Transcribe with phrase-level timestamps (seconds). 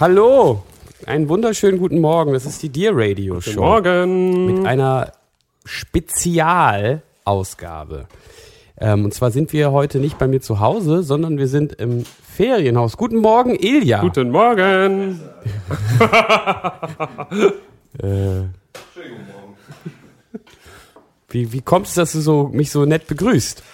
[0.00, 0.62] Hallo,
[1.06, 2.32] einen wunderschönen guten Morgen.
[2.32, 3.50] Das ist die Dear Radio Show.
[3.50, 4.46] Guten Morgen.
[4.46, 5.10] Mit einer
[5.64, 8.06] Spezialausgabe.
[8.78, 12.04] Ähm, und zwar sind wir heute nicht bei mir zu Hause, sondern wir sind im
[12.04, 12.96] Ferienhaus.
[12.96, 14.00] Guten Morgen, Ilja.
[14.00, 15.20] Guten Morgen.
[18.00, 18.42] äh,
[21.28, 23.64] wie, wie kommt es, dass du so, mich so nett begrüßt?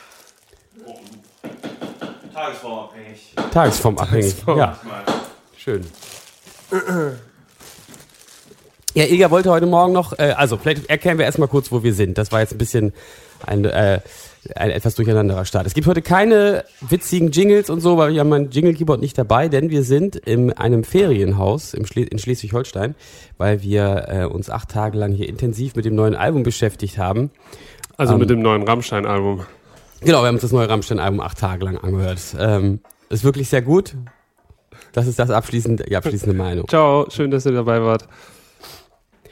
[2.32, 3.34] Tagesformabhängig.
[3.50, 4.78] Tagesformabhängig, ja.
[5.58, 5.84] Schön.
[8.94, 11.94] Ja, Ilja wollte heute Morgen noch, äh, also vielleicht erklären wir erstmal kurz, wo wir
[11.94, 12.16] sind.
[12.16, 12.92] Das war jetzt ein bisschen
[13.44, 14.00] ein, äh,
[14.54, 15.66] ein etwas durcheinanderer Start.
[15.66, 19.48] Es gibt heute keine witzigen Jingles und so, weil ich habe mein Jingle-Keyboard nicht dabei,
[19.48, 22.94] denn wir sind in einem Ferienhaus im Schle in Schleswig-Holstein,
[23.36, 27.32] weil wir äh, uns acht Tage lang hier intensiv mit dem neuen Album beschäftigt haben.
[27.96, 29.44] Also um, mit dem neuen Rammstein-Album.
[30.02, 32.20] Genau, wir haben uns das neue Rammstein-Album acht Tage lang angehört.
[32.38, 32.78] Ähm,
[33.08, 33.96] ist wirklich sehr gut.
[34.94, 36.68] Das ist das abschließend, die abschließende Meinung.
[36.68, 38.08] Ciao, schön, dass ihr dabei wart.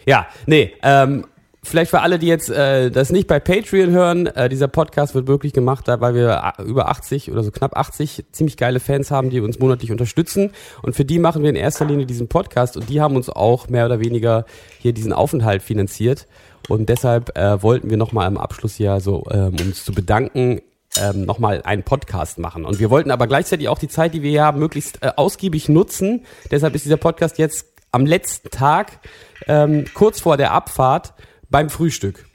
[0.04, 1.24] Ja, nee, ähm,
[1.62, 5.28] vielleicht für alle, die jetzt äh, das nicht bei Patreon hören, äh, dieser Podcast wird
[5.28, 9.30] wirklich gemacht, da, weil wir über 80 oder so knapp 80 ziemlich geile Fans haben,
[9.30, 10.50] die uns monatlich unterstützen.
[10.82, 13.68] Und für die machen wir in erster Linie diesen Podcast und die haben uns auch
[13.68, 14.44] mehr oder weniger
[14.80, 16.26] hier diesen Aufenthalt finanziert.
[16.68, 20.60] Und deshalb äh, wollten wir nochmal im Abschluss hier so, ähm, uns zu bedanken,
[21.00, 22.64] ähm, nochmal einen Podcast machen.
[22.64, 26.24] Und wir wollten aber gleichzeitig auch die Zeit, die wir haben, möglichst äh, ausgiebig nutzen.
[26.50, 29.00] Deshalb ist dieser Podcast jetzt am letzten Tag,
[29.46, 31.14] ähm, kurz vor der Abfahrt,
[31.50, 32.26] beim Frühstück.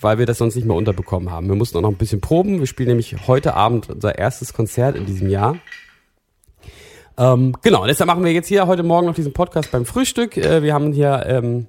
[0.00, 1.48] Weil wir das sonst nicht mehr unterbekommen haben.
[1.48, 2.60] Wir mussten auch noch ein bisschen proben.
[2.60, 5.56] Wir spielen nämlich heute Abend unser erstes Konzert in diesem Jahr.
[7.18, 10.38] Ähm, genau, deshalb machen wir jetzt hier heute Morgen noch diesen Podcast beim Frühstück.
[10.38, 11.66] Äh, wir haben hier ähm,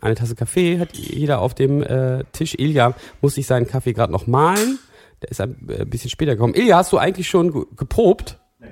[0.00, 2.54] eine Tasse Kaffee, hat jeder auf dem äh, Tisch.
[2.56, 4.78] Ilja muss sich seinen Kaffee gerade noch malen.
[5.22, 6.54] Der ist ein äh, bisschen später gekommen.
[6.54, 8.38] Ilja, hast du eigentlich schon geprobt?
[8.58, 8.66] Nee.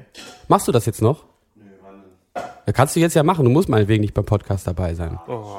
[0.48, 1.24] Machst du das jetzt noch?
[1.54, 2.02] Nee, wann
[2.66, 3.44] Ja, kannst du jetzt ja machen.
[3.44, 5.18] Du musst meinetwegen nicht beim Podcast dabei sein.
[5.28, 5.56] Oh.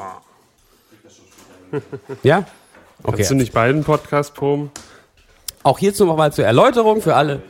[2.23, 2.45] ja?
[3.03, 3.17] Okay.
[3.17, 4.71] Kannst du nicht beiden Podcast proben?
[5.63, 7.41] Auch hierzu nochmal zur Erläuterung für alle,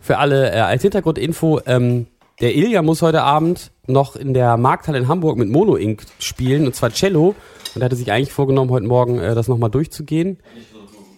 [0.00, 1.60] für alle äh, als Hintergrundinfo.
[1.66, 2.06] Ähm,
[2.40, 6.02] der Ilja muss heute Abend noch in der Markthalle in Hamburg mit Mono Inc.
[6.18, 7.34] spielen, und zwar Cello.
[7.74, 10.38] Und er hatte sich eigentlich vorgenommen, heute Morgen äh, das nochmal durchzugehen.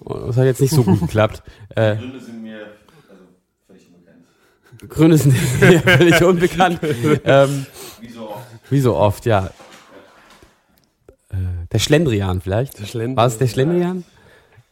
[0.05, 1.43] Das hat jetzt nicht so gut geklappt.
[1.77, 2.59] Äh, Gründe sind mir
[3.11, 3.25] also
[3.67, 4.91] völlig unbekannt.
[4.91, 6.81] Gründe sind mir völlig unbekannt.
[7.25, 7.67] ähm,
[8.01, 8.47] wie so oft.
[8.71, 9.51] Wie so oft, ja.
[11.31, 11.37] Äh,
[11.73, 12.79] der Schlendrian vielleicht.
[12.79, 13.17] Der Schlendrian.
[13.17, 14.05] War es der Schlendrian?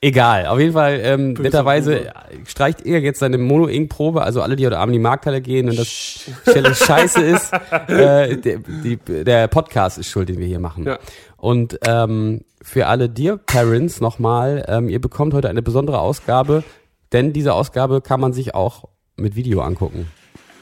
[0.05, 2.13] Egal, auf jeden Fall, ähm, netterweise
[2.45, 5.79] streicht er jetzt seine Mono-Ink-Probe, also alle, die heute Abend in die Markthalle gehen und
[5.79, 7.53] das Stelle scheiße ist,
[7.87, 10.87] äh, der, die, der Podcast ist schuld, den wir hier machen.
[10.87, 10.99] Ja.
[11.37, 16.65] Und ähm, für alle Dear Parents nochmal, ähm, ihr bekommt heute eine besondere Ausgabe,
[17.13, 20.09] denn diese Ausgabe kann man sich auch mit Video angucken.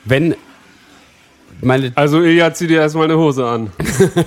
[0.04, 0.34] Wenn
[1.62, 3.72] meine also Ilja zieht dir erstmal eine Hose an.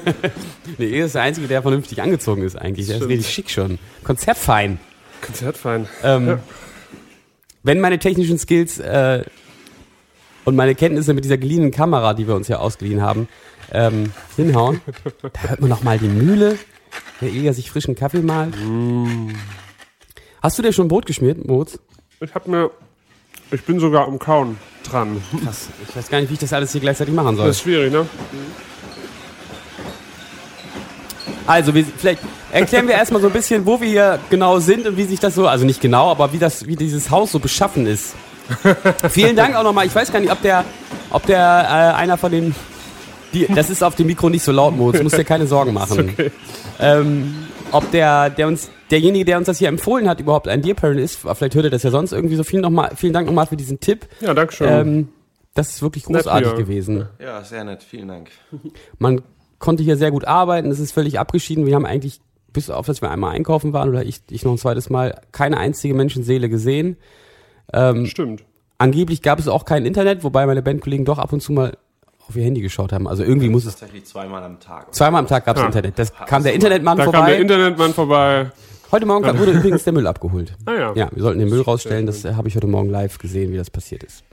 [0.80, 2.88] nee, er ist der Einzige, der vernünftig angezogen ist eigentlich.
[2.88, 3.78] Der ist richtig schick schon.
[4.04, 4.80] Konzertfein.
[5.24, 5.88] Konzertfein.
[6.04, 6.40] Ähm, ja.
[7.64, 9.24] Wenn meine technischen Skills äh,
[10.46, 13.28] und meine Kenntnisse mit dieser geliehenen Kamera, die wir uns ja ausgeliehen haben,
[13.72, 14.82] ähm, hinhauen,
[15.22, 16.58] da hört man noch mal die Mühle,
[17.22, 18.56] der Ilja sich frischen Kaffee malt.
[18.64, 19.30] Mm.
[20.42, 21.80] Hast du dir schon Brot geschmiert, Moritz?
[22.20, 22.70] Ich hab mir,
[23.52, 25.22] ich bin sogar am Kauen dran.
[25.44, 27.48] Krass, ich weiß gar nicht, wie ich das alles hier gleichzeitig machen soll.
[27.48, 28.06] Das ist schwierig, ne?
[31.46, 34.98] Also, wir, vielleicht erklären wir erstmal so ein bisschen, wo wir hier genau sind und
[34.98, 37.86] wie sich das so, also nicht genau, aber wie das, wie dieses Haus so beschaffen
[37.86, 38.16] ist.
[39.10, 39.86] Vielen Dank auch nochmal.
[39.86, 40.66] Ich weiß gar nicht, ob der,
[41.10, 42.56] ob der äh, einer von den,
[43.34, 45.02] die, das ist auf dem Mikro nicht so laut, Moritz.
[45.02, 46.10] Musst dir keine Sorgen machen.
[46.12, 46.32] Okay.
[46.80, 50.76] Ähm, ob der, der uns, derjenige, der uns das hier empfohlen hat, überhaupt ein Dear
[50.76, 51.20] Parent ist.
[51.20, 52.44] Vielleicht hört er das ja sonst irgendwie so.
[52.44, 54.08] Vielen, noch mal, vielen Dank nochmal für diesen Tipp.
[54.20, 54.68] Ja, danke schön.
[54.70, 55.10] Ähm,
[55.56, 56.64] das ist wirklich großartig nett, ja.
[56.64, 57.08] gewesen.
[57.20, 57.84] Ja, sehr nett.
[57.84, 58.30] Vielen Dank.
[58.98, 59.22] Man
[59.60, 60.70] konnte hier sehr gut arbeiten.
[60.72, 61.66] Es ist völlig abgeschieden.
[61.66, 62.20] Wir haben eigentlich,
[62.52, 65.58] bis auf dass wir einmal einkaufen waren oder ich, ich noch ein zweites Mal, keine
[65.58, 66.98] einzige Menschenseele gesehen.
[67.72, 68.44] Ähm, Stimmt.
[68.78, 71.78] Angeblich gab es auch kein Internet, wobei meine Bandkollegen doch ab und zu mal
[72.28, 73.08] auf ihr Handy geschaut haben.
[73.08, 74.94] Also irgendwie muss es Tatsächlich zweimal am Tag.
[74.94, 75.68] zweimal am Tag gab es Ja.
[75.68, 76.00] Internet.
[76.00, 77.30] Das kam der Internetmann Da kam vorbei.
[77.32, 78.52] der Internetmann vorbei.
[78.92, 80.54] heute Morgen kam- wurde übrigens der Müll abgeholt.
[80.66, 80.94] Ah ja.
[80.96, 82.06] Ja, wir sollten den Müll rausstellen.
[82.06, 84.24] Das habe ich heute Morgen live gesehen, wie das passiert ist.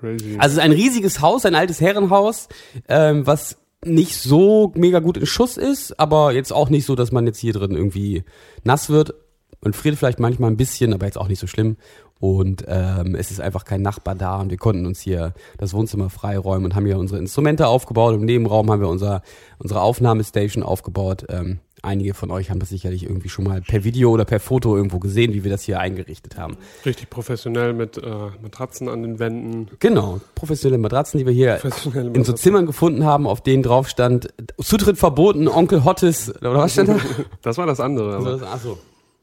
[0.00, 0.36] Crazy.
[0.38, 2.48] Also es ist ein riesiges Haus, ein altes Herrenhaus,
[2.88, 7.12] ähm, was nicht so mega gut in Schuss ist, aber jetzt auch nicht so, dass
[7.12, 8.24] man jetzt hier drin irgendwie
[8.64, 9.14] nass wird.
[9.60, 11.76] Man friert vielleicht manchmal ein bisschen, aber jetzt auch nicht so schlimm.
[12.20, 16.10] Und ähm, es ist einfach kein Nachbar da und wir konnten uns hier das Wohnzimmer
[16.10, 18.14] freiräumen und haben hier unsere Instrumente aufgebaut.
[18.14, 19.22] Im Nebenraum haben wir unser,
[19.58, 21.26] unsere Aufnahmestation aufgebaut.
[21.28, 24.76] Ähm, einige von euch haben das sicherlich irgendwie schon mal per Video oder per Foto
[24.76, 26.56] irgendwo gesehen, wie wir das hier eingerichtet haben.
[26.84, 28.02] Richtig professionell mit äh,
[28.42, 29.68] Matratzen an den Wänden.
[29.78, 31.60] Genau, professionelle Matratzen, die wir hier
[31.94, 32.32] in so.
[32.32, 34.28] Zimmern gefunden haben, auf denen drauf stand,
[34.60, 36.96] Zutritt verboten, Onkel Hottes, oder was stand da?
[37.42, 38.16] Das war das andere.
[38.16, 38.78] Also, ach so.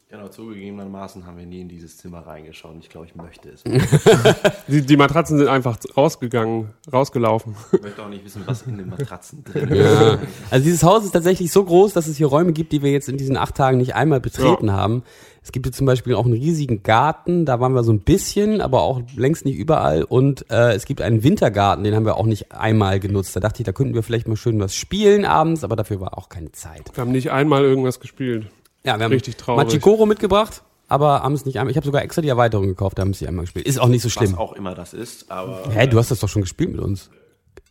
[0.08, 2.74] Genau, zugegebenermaßen haben wir nie in dieses Zimmer reingeschaut.
[2.74, 3.64] und Ich glaube, ich möchte es.
[4.68, 7.56] Die, die Matratzen sind einfach rausgegangen, rausgelaufen.
[7.72, 9.78] Ich möchte auch nicht wissen, was in den Matratzen drin ist.
[9.78, 10.20] Ja.
[10.52, 13.10] Also dieses Haus ist tatsächlich so groß, dass es hier Räume gibt, die wir jetzt
[13.10, 15.04] in diesen acht Tagen nicht einmal betreten haben.
[15.42, 18.62] Es gibt hier zum Beispiel auch einen riesigen Garten, da waren wir so ein bisschen,
[18.62, 20.04] aber auch längst nicht überall.
[20.04, 23.36] Und äh, es gibt einen Wintergarten, den haben wir auch nicht einmal genutzt.
[23.36, 26.18] Da dachte ich, da könnten wir vielleicht mal schön was spielen abends, aber dafür war
[26.18, 26.92] auch keine Zeit.
[26.94, 28.48] Wir haben nicht einmal irgendwas gespielt.
[28.86, 29.66] Ja, wir haben Richtig traurig.
[29.66, 31.72] Machikoro mitgebracht, aber haben es nicht einmal.
[31.72, 33.68] Ich habe sogar extra die Erweiterung gekauft, da haben sie einmal gespielt.
[33.68, 34.36] Ist auch nicht so Was schlimm.
[34.36, 37.10] auch immer das ist, aber Hä, du hast das doch schon gespielt mit uns.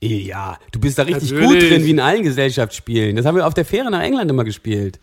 [0.00, 1.60] Ja, du bist da richtig Natürlich.
[1.62, 3.16] gut drin, wie in allen Gesellschaftsspielen.
[3.16, 4.98] Das haben wir auf der Fähre nach England immer gespielt.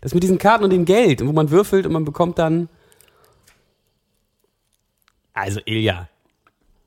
[0.00, 2.68] Das mit diesen Karten und dem Geld, wo man würfelt und man bekommt dann.
[5.32, 6.08] Also, Ilja.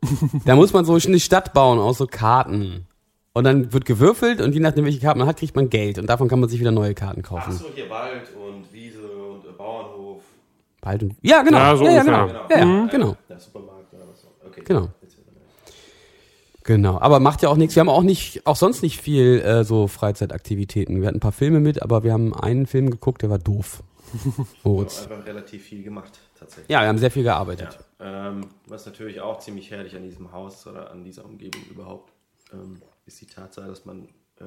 [0.45, 2.87] da muss man so eine Stadt bauen aus so Karten.
[3.39, 5.97] Und dann wird gewürfelt und je nachdem, welche Karten man hat, kriegt man Geld.
[5.97, 7.53] Und davon kann man sich wieder neue Karten kaufen.
[7.53, 10.23] Achso, hier Wald und Wiese und äh, Bauernhof.
[10.81, 11.57] Bald und, ja, genau.
[11.57, 12.27] Ja, so ja, ja, ungefähr.
[12.27, 12.45] genau.
[12.49, 13.15] Ja, ja, genau.
[13.29, 14.45] Der Supermarkt oder was auch.
[14.45, 14.61] Okay.
[14.65, 14.89] Genau.
[16.65, 17.77] Genau, aber macht ja auch nichts.
[17.77, 20.99] Wir haben auch nicht, auch sonst nicht viel äh, so Freizeitaktivitäten.
[20.99, 23.83] Wir hatten ein paar Filme mit, aber wir haben einen Film geguckt, der war doof.
[24.65, 25.03] Moritz.
[25.03, 26.69] Einfach relativ viel gemacht, tatsächlich.
[26.69, 27.79] Ja, wir haben sehr viel gearbeitet.
[28.01, 32.11] Ähm, was natürlich auch ziemlich herrlich an diesem Haus oder an dieser Umgebung überhaupt
[32.51, 34.03] ähm, ist die Tatsache, dass man
[34.39, 34.45] äh,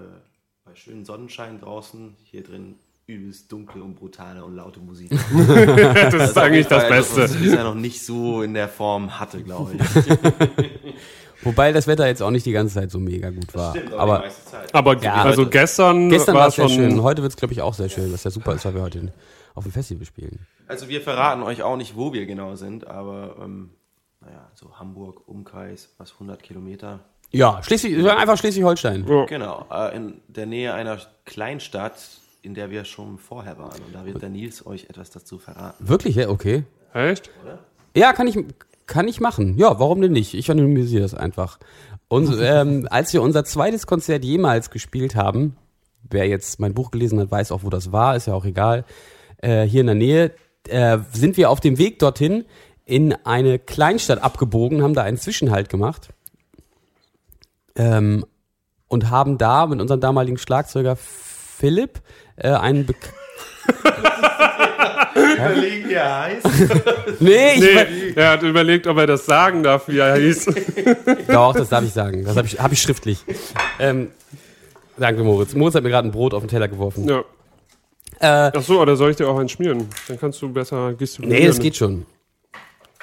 [0.64, 2.76] bei schönem Sonnenschein draußen hier drin
[3.06, 5.11] übelst dunkle und brutale und laute Musik.
[5.37, 7.20] Das ist eigentlich das Beste.
[7.23, 9.82] Das bisher noch nicht so in der Form hatte, glaube ich.
[11.43, 13.75] Wobei das Wetter jetzt auch nicht die ganze Zeit so mega gut war.
[13.75, 14.73] Stimmt, aber die meiste Zeit.
[14.75, 17.03] Aber Ja, also heute- gestern, gestern war es sehr schon schön.
[17.03, 19.12] Heute wird es, glaube ich, auch sehr schön, was ja super ist, weil wir heute
[19.55, 20.47] auf dem Festival spielen.
[20.69, 23.70] Also wir verraten euch auch nicht, wo wir genau sind, aber ähm,
[24.20, 27.00] naja, so Hamburg, Umkreis, was 100 Kilometer.
[27.32, 29.06] Ja, Schleswig, einfach Schleswig-Holstein.
[29.08, 29.25] Ja.
[29.25, 31.94] Genau, äh, in der Nähe einer Kleinstadt,
[32.43, 33.81] in der wir schon vorher waren.
[33.87, 35.88] Und da wird der Nils euch etwas dazu verraten.
[35.88, 36.64] Wirklich, ja, okay.
[36.93, 37.31] Echt?
[37.96, 38.38] Ja, kann ich,
[38.87, 39.56] kann ich machen.
[39.56, 40.34] Ja, warum denn nicht?
[40.34, 41.58] Ich anonymisiere das einfach.
[42.08, 45.56] Und ähm, als wir unser zweites Konzert jemals gespielt haben,
[46.11, 48.84] wer jetzt mein Buch gelesen hat, weiß auch, wo das war, ist ja auch egal.
[49.38, 50.32] Äh, hier in der Nähe
[50.69, 52.44] äh, sind wir auf dem Weg dorthin
[52.84, 56.12] in eine Kleinstadt abgebogen, haben da einen Zwischenhalt gemacht
[57.76, 58.24] ähm,
[58.88, 62.00] und haben da mit unserem damaligen Schlagzeuger Philipp
[62.36, 62.94] äh, einen Be
[65.14, 66.46] Überlegen, wie er heißt.
[67.20, 70.46] nee, ich Nee, er hat überlegt, ob er das sagen darf, wie er hieß.
[71.29, 72.24] Doch, das darf ich sagen.
[72.24, 73.19] Das habe ich, hab ich schriftlich.
[73.79, 74.08] Ähm,
[74.96, 75.55] danke, Moritz.
[75.55, 77.08] Moritz hat mir gerade ein Brot auf den Teller geworfen.
[77.08, 77.22] ja.
[78.20, 79.88] Äh, Ach so, oder soll ich dir auch einen schmieren?
[80.06, 81.43] Dann kannst du besser gestikulieren.
[81.43, 82.06] nee, das geht schon.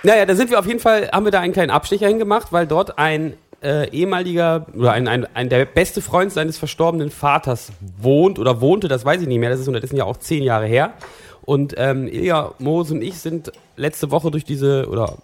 [0.03, 2.65] Naja, da sind wir auf jeden Fall, haben wir da einen kleinen Abstecher hingemacht, weil
[2.67, 8.39] dort ein äh, ehemaliger oder ein, ein, ein der beste Freund seines verstorbenen Vaters wohnt
[8.39, 10.93] oder wohnte, das weiß ich nicht mehr, das ist unterdessen ja auch zehn Jahre her.
[11.41, 15.17] Und ähm, Ilja, Moritz und ich sind letzte Woche durch diese, oder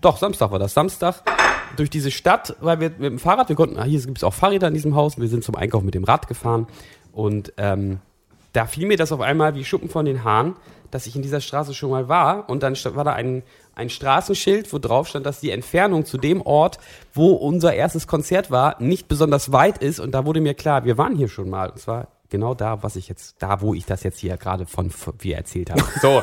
[0.00, 1.22] doch, Samstag war das, Samstag,
[1.76, 4.34] durch diese Stadt, weil wir mit dem Fahrrad, wir konnten, ah, hier gibt es auch
[4.34, 6.66] Fahrräder in diesem Haus, wir sind zum Einkauf mit dem Rad gefahren
[7.12, 8.00] und ähm,
[8.52, 10.56] da fiel mir das auf einmal wie Schuppen von den Haaren,
[10.90, 13.42] dass ich in dieser Straße schon mal war und dann war da ein,
[13.80, 16.78] ein Straßenschild, wo drauf stand, dass die Entfernung zu dem Ort,
[17.14, 20.98] wo unser erstes Konzert war, nicht besonders weit ist und da wurde mir klar, wir
[20.98, 24.02] waren hier schon mal und zwar genau da, was ich jetzt, da wo ich das
[24.04, 25.82] jetzt hier gerade von, von wie erzählt habe.
[26.00, 26.22] So,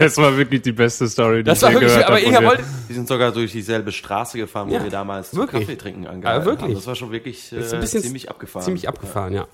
[0.00, 2.64] Das war wirklich die beste Story, die das ich war wirklich, gehört aber habe wollte,
[2.88, 5.62] Wir sind sogar durch dieselbe Straße gefahren, wo Ja, wir damals zum wirklich.
[5.66, 6.62] Kaffee trinken Ja, angehalten wirklich.
[6.62, 6.74] haben.
[6.74, 8.64] Das war schon wirklich äh, ist ein bisschen ziemlich abgefahren.
[8.64, 9.46] ziemlich abgefahren, ja.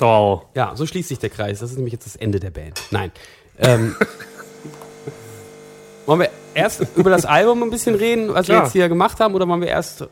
[0.00, 0.42] Oh.
[0.54, 1.60] Ja, so schließt sich der Kreis.
[1.60, 2.80] Das ist nämlich jetzt das Ende der Band.
[2.90, 3.10] Nein.
[3.58, 3.94] Ähm,
[6.06, 8.64] wollen wir erst über das Album ein bisschen reden, was wir Klar.
[8.64, 10.06] jetzt hier gemacht haben, oder wollen wir erst.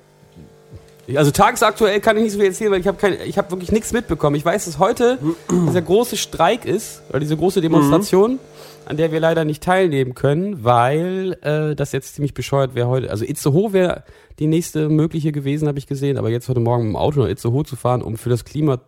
[1.16, 3.72] Also tagesaktuell kann ich nicht so viel erzählen, weil ich habe kein, ich habe wirklich
[3.72, 4.36] nichts mitbekommen.
[4.36, 5.18] Ich weiß, dass heute
[5.50, 8.38] dieser große Streik ist oder diese große Demonstration,
[8.84, 13.10] an der wir leider nicht teilnehmen können, weil äh, das jetzt ziemlich bescheuert wäre heute.
[13.10, 14.04] Also Itzehoe wäre
[14.38, 17.28] die nächste mögliche gewesen, habe ich gesehen, aber jetzt heute Morgen mit dem Auto nach
[17.28, 18.80] Itzehoe zu fahren, um für das Klima,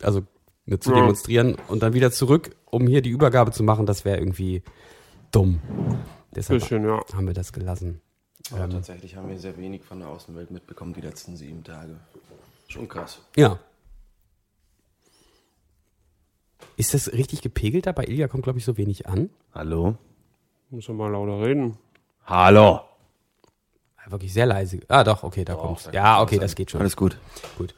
[0.00, 0.20] also
[0.66, 0.96] ne, zu Ja.
[0.96, 4.62] demonstrieren und dann wieder zurück, um hier die Übergabe zu machen, das wäre irgendwie
[5.32, 5.60] dumm.
[6.34, 7.00] Deshalb Bisschen, ja.
[7.14, 8.00] haben wir das gelassen.
[8.52, 11.96] Aber tatsächlich haben wir sehr wenig von der Außenwelt mitbekommen die letzten sieben Tage.
[12.68, 13.20] Schon krass.
[13.36, 13.58] Ja.
[16.76, 17.92] Ist das richtig gepegelt da?
[17.92, 19.30] Bei Ilja kommt, glaube ich, so wenig an.
[19.54, 19.96] Hallo?
[20.70, 21.78] Muss man mal lauter reden.
[22.26, 22.80] Hallo?
[24.06, 24.80] Wirklich sehr leise.
[24.88, 25.88] Ah, doch, okay, da kommt's.
[25.92, 26.80] Ja, okay, das geht schon.
[26.80, 27.16] Alles gut.
[27.56, 27.74] gut.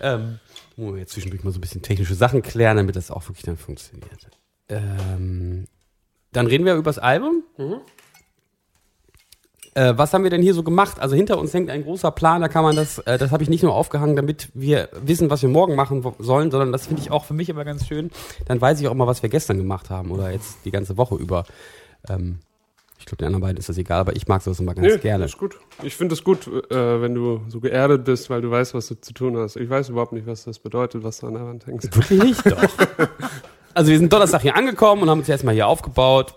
[0.00, 0.38] Ähm,
[0.76, 3.56] muss jetzt zwischendurch mal so ein bisschen technische Sachen klären, damit das auch wirklich dann
[3.56, 4.28] funktioniert.
[4.68, 5.66] Ähm,
[6.32, 7.42] dann reden wir über das Album.
[9.74, 11.00] Äh, was haben wir denn hier so gemacht?
[11.00, 13.50] Also hinter uns hängt ein großer Plan, da kann man das, äh, das habe ich
[13.50, 17.10] nicht nur aufgehangen, damit wir wissen, was wir morgen machen sollen, sondern das finde ich
[17.10, 18.10] auch für mich immer ganz schön.
[18.46, 21.16] Dann weiß ich auch immer, was wir gestern gemacht haben oder jetzt die ganze Woche
[21.16, 21.44] über.
[22.08, 22.38] Ähm,
[22.98, 24.98] ich glaube, den anderen beiden ist das egal, aber ich mag sowas immer ganz Nee,
[24.98, 25.26] gerne.
[25.26, 25.56] ist gut.
[25.82, 28.94] Ich finde es gut, äh, wenn du so geerdet bist, weil du weißt, was du
[28.98, 29.56] zu tun hast.
[29.56, 31.94] Ich weiß überhaupt nicht, was das bedeutet, was du an der Wand hängst.
[31.94, 32.46] Wirklich nicht?
[32.46, 32.62] Doch.
[33.76, 36.32] Also wir sind Donnerstag hier angekommen und haben uns erstmal hier aufgebaut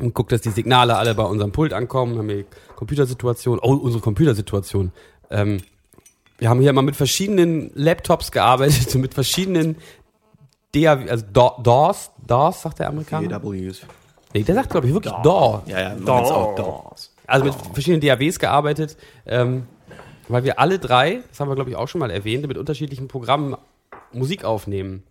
[0.00, 2.18] und guckt, dass die Signale alle bei unserem Pult ankommen.
[2.18, 2.44] Haben hier
[2.74, 3.60] Computersituation.
[3.62, 4.90] Oh, unsere Computersituation.
[5.30, 5.58] Ähm,
[6.38, 9.76] wir haben hier mal mit verschiedenen Laptops gearbeitet, mit verschiedenen
[10.74, 13.38] DAW, also DAWs, DAWs, sagt der Amerikaner.
[13.38, 13.82] DAWs.
[14.34, 15.60] Nee, der sagt, glaube ich, wirklich DAW.
[15.70, 16.12] Ja, ja, Da.
[16.12, 17.12] auch DAWs.
[17.28, 18.96] Also mit verschiedenen DAWs gearbeitet,
[19.26, 19.68] ähm,
[20.26, 23.06] weil wir alle drei, das haben wir glaube ich auch schon mal erwähnt, mit unterschiedlichen
[23.06, 23.56] Programmen
[24.12, 25.04] Musik aufnehmen.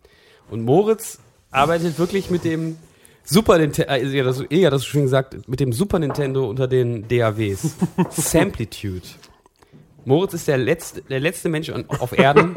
[0.51, 1.17] Und Moritz
[1.49, 2.77] arbeitet wirklich mit dem
[3.23, 7.07] Super Nintendo, äh, ja, das, ja, das schon gesagt, mit dem Super Nintendo unter den
[7.07, 7.75] DAWs.
[8.09, 9.01] Samplitude.
[10.05, 12.55] Moritz ist der letzte, der letzte Mensch an- auf Erden,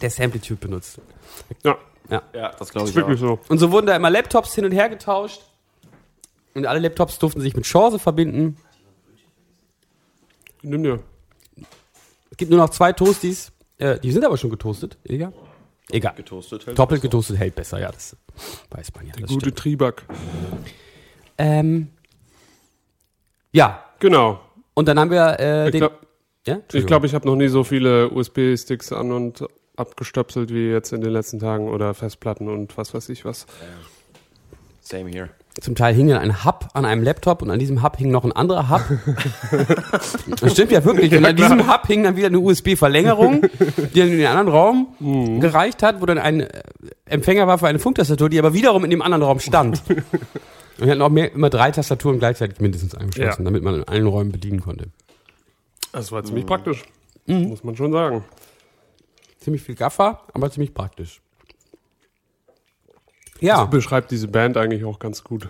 [0.00, 0.98] der Samplitude benutzt.
[1.62, 1.76] Ja,
[2.10, 3.08] Ja, das glaube ist ich auch.
[3.08, 3.38] wirklich so.
[3.48, 5.42] Und so wurden da immer Laptops hin und her getauscht.
[6.54, 8.56] Und alle Laptops durften sich mit Chance verbinden.
[10.62, 11.00] Nimm dir.
[12.30, 13.52] Es gibt nur noch zwei Toasties.
[13.78, 14.96] Äh, die sind aber schon getoastet.
[15.04, 15.32] Egal.
[15.90, 16.14] Egal.
[16.16, 17.90] Getoastet hält Doppelt getoastet hält besser, ja.
[17.92, 18.16] Das
[18.70, 19.12] weiß man ja.
[19.20, 19.58] Das Gute stimmt.
[19.58, 20.04] Triebak.
[21.38, 21.88] Ähm,
[23.52, 23.84] ja.
[24.00, 24.40] Genau.
[24.74, 25.80] Und dann haben wir äh, Ich den.
[25.80, 25.98] glaube,
[26.46, 26.58] ja?
[26.72, 29.44] ich, glaub, ich habe noch nie so viele USB-Sticks an und
[29.76, 33.46] abgestöpselt wie jetzt in den letzten Tagen oder Festplatten und was weiß ich was.
[34.80, 35.30] Same here.
[35.60, 38.24] Zum Teil hing dann ein Hub an einem Laptop und an diesem Hub hing noch
[38.24, 38.82] ein anderer Hub.
[40.40, 41.14] das stimmt ja wirklich.
[41.16, 43.42] Und an diesem Hub hing dann wieder eine USB-Verlängerung,
[43.94, 46.62] die dann in den anderen Raum gereicht hat, wo dann ein äh,
[47.06, 49.82] Empfänger war für eine Funktastatur, die aber wiederum in dem anderen Raum stand.
[49.88, 53.44] Und wir hatten auch mehr, immer drei Tastaturen gleichzeitig mindestens angeschlossen, Ja.
[53.44, 54.86] damit man in allen Räumen bedienen konnte.
[55.92, 56.82] Das war ziemlich praktisch.
[57.26, 58.24] Muss man schon sagen.
[59.38, 61.20] Ziemlich viel Gaffer, aber ziemlich praktisch.
[63.40, 65.48] Ja, Das beschreibt diese Band eigentlich auch ganz gut.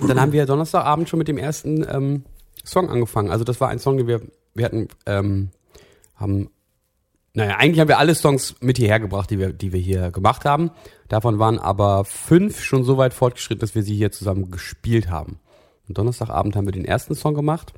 [0.00, 2.24] und dann haben wir Donnerstagabend schon mit dem ersten ähm,
[2.64, 3.30] Song angefangen.
[3.30, 4.22] Also das war ein Song, den wir,
[4.54, 5.50] wir hatten, ähm,
[6.16, 6.50] haben,
[7.34, 10.44] naja, eigentlich haben wir alle Songs mit hierher gebracht, die wir, die wir hier gemacht
[10.44, 10.70] haben.
[11.08, 15.38] Davon waren aber fünf schon so weit fortgeschritten, dass wir sie hier zusammen gespielt haben.
[15.88, 17.72] Und Donnerstagabend haben wir den ersten Song gemacht.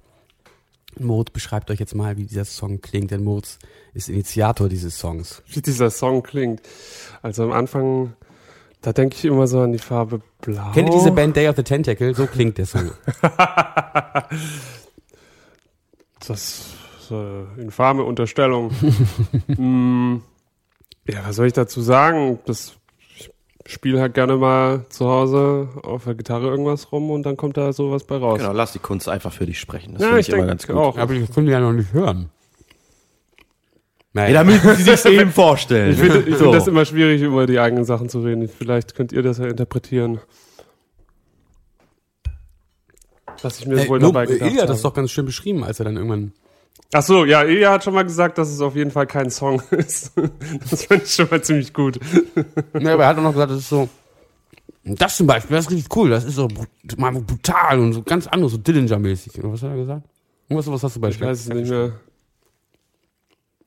[1.01, 3.59] Moritz beschreibt euch jetzt mal, wie dieser Song klingt, denn Moritz
[3.95, 5.43] ist Initiator dieses Songs.
[5.47, 6.61] Wie dieser Song klingt.
[7.23, 8.15] Also am Anfang,
[8.81, 10.73] da denke ich immer so an die Farbe Blau.
[10.73, 12.15] Kennt ihr diese Band Day of the Tentacle?
[12.15, 12.91] So klingt der Song.
[16.27, 18.71] Das ist eine infame Unterstellung.
[19.47, 20.17] mm,
[21.09, 22.39] ja, was soll ich dazu sagen?
[22.45, 22.78] Das
[23.69, 27.59] ich spiele halt gerne mal zu Hause auf der Gitarre irgendwas rum und dann kommt
[27.59, 28.39] da sowas bei raus.
[28.39, 29.93] Genau, lass die Kunst einfach für dich sprechen.
[29.93, 30.75] Das Ja, finde ich ich, immer ganz gut.
[30.77, 30.97] auch.
[30.97, 32.31] Aber ich konnte ja noch nicht hören.
[34.15, 34.33] Ja, Naja.
[34.33, 35.93] da müssen Sie sich eben vorstellen.
[35.93, 36.45] Ich finde So.
[36.45, 38.49] find das immer schwierig, über die eigenen Sachen zu reden.
[38.49, 40.19] Vielleicht könnt ihr das ja interpretieren.
[43.43, 45.63] Was ich mir Hey, wohl no, dabei gedacht Ilja hat das doch ganz schön beschrieben,
[45.63, 46.33] als er dann irgendwann.
[46.93, 49.61] Ach so, ja, Ilja hat schon mal gesagt, dass es auf jeden Fall kein Song
[49.71, 50.13] ist.
[50.71, 51.99] Das fand ich schon mal ziemlich gut.
[52.73, 53.89] Ne, aber er hat auch noch gesagt, das ist so.
[54.85, 56.09] Das zum Beispiel, das ist richtig cool.
[56.09, 56.49] Das ist so
[56.97, 59.33] mal brutal und so ganz anders, so Dillinger-mäßig.
[59.43, 60.09] Was hat er gesagt?
[60.49, 61.93] Irgendwas, was hast du bei Ich weiß es nicht mehr.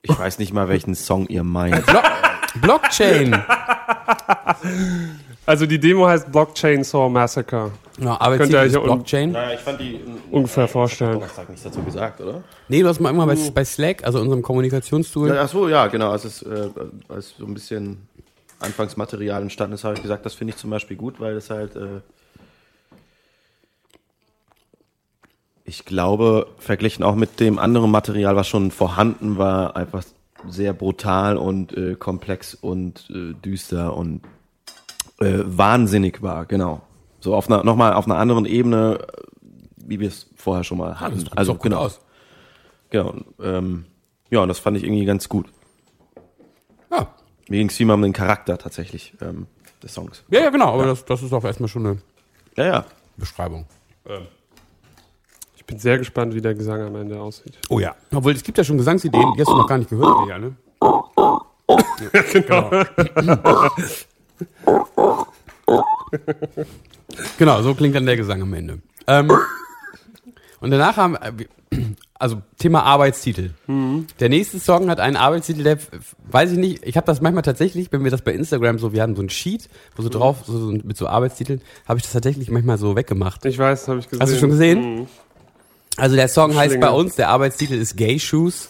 [0.02, 1.86] Ich weiß nicht mal, welchen Song ihr meint.
[1.86, 2.00] Blo
[2.60, 3.40] Blockchain.
[5.52, 7.72] Also die Demo heißt Blockchain Saw Massacre.
[8.00, 9.32] Ja, Könnt ihr euch Blockchain.
[9.34, 10.00] naja, ich fand die
[10.32, 11.16] Ungefähr vorstellen.
[11.16, 12.42] Donnerstag nichts dazu gesagt, oder?
[12.70, 15.28] Nee, du hast mal irgendwann bei, bei Slack, also unserem Kommunikationstool.
[15.28, 16.12] Ja, ach so, ja, genau.
[16.12, 16.70] Als es äh,
[17.10, 18.08] als so ein bisschen
[18.62, 21.76] Anfangsmaterial entstanden ist, habe ich gesagt, das finde ich zum Beispiel gut, weil das halt.
[21.76, 22.00] Äh,
[25.64, 30.04] Ich glaube, verglichen auch mit dem anderen Material, was schon vorhanden war, einfach
[30.48, 34.22] sehr brutal und äh, komplex und äh, düster und
[35.22, 36.82] äh, wahnsinnig war, genau.
[37.20, 39.22] So auf einer, nochmal auf einer anderen Ebene, äh,
[39.86, 41.18] wie wir es vorher schon mal hatten.
[41.20, 41.78] drückt's also genau.
[41.80, 42.00] aus.
[42.90, 43.10] Genau.
[43.12, 43.86] und, Ähm,
[44.30, 45.48] ja, und das fand ich irgendwie ganz gut.
[46.92, 47.08] Ja.
[47.50, 49.48] Mir ging es viel mal um den Charakter tatsächlich ähm,
[49.84, 50.24] des Songs.
[50.30, 51.98] Ja, ja, genau, aber das, das ist doch erstmal schon eine
[52.56, 52.86] Ja, ja.
[53.18, 53.66] Beschreibung.
[55.56, 57.58] Ich bin sehr gespannt, wie der Gesang am Ende aussieht.
[57.70, 57.96] Oh ja.
[58.14, 60.56] Obwohl, es gibt ja schon Gesangsideen, die hast du noch gar nicht gehört, Digga, ne?
[62.34, 62.72] genau.
[67.38, 68.80] genau, so klingt dann der Gesang am Ende.
[69.08, 69.32] Ähm,
[70.60, 71.48] und danach haben, äh, wir-
[72.20, 73.52] also Thema Arbeitstitel.
[74.20, 75.78] Der nächste Song hat einen Arbeitstitel, der,
[76.30, 79.02] weiß ich nicht, ich habe das manchmal tatsächlich, wenn wir das bei Instagram so, wir
[79.02, 82.12] haben so ein Sheet, wo so drauf, so, so mit so Arbeitstiteln, habe ich das
[82.12, 83.44] tatsächlich manchmal so weggemacht.
[83.46, 84.22] Ich weiß, habe ich gesehen.
[84.22, 84.96] Hast du schon gesehen?
[85.00, 85.08] Mhm.
[85.98, 88.70] Also der Song heißt bei uns, der Arbeitstitel ist Gay Shoes.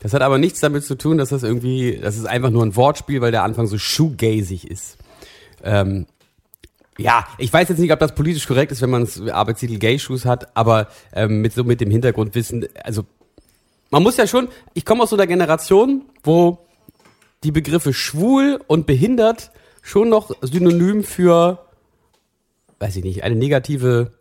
[0.00, 2.76] Das hat aber nichts damit zu tun, dass das irgendwie, das ist einfach nur ein
[2.76, 4.96] Wortspiel, weil der Anfang so shoegazig ist.
[5.66, 6.06] Ähm,
[6.98, 10.24] ja, ich weiß jetzt nicht, ob das politisch korrekt ist, wenn man Arbeitstitel Gay Shoes
[10.24, 13.04] hat, aber ähm, mit so mit dem Hintergrundwissen, also
[13.90, 16.66] man muss ja schon, ich komme aus so einer Generation, wo
[17.44, 19.50] die Begriffe schwul und behindert
[19.82, 21.66] schon noch synonym für,
[22.78, 24.12] weiß ich nicht, eine negative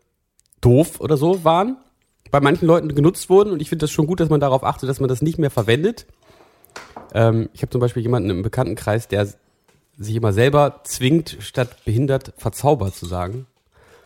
[0.59, 1.77] doof oder so waren,
[2.29, 4.89] bei manchen Leuten genutzt wurden und ich finde das schon gut, dass man darauf achtet,
[4.89, 6.07] dass man das nicht mehr verwendet.
[7.13, 9.27] Ähm, ich habe zum Beispiel jemanden im Bekanntenkreis, der
[9.97, 13.47] sich immer selber zwingt, statt behindert verzaubert zu sagen.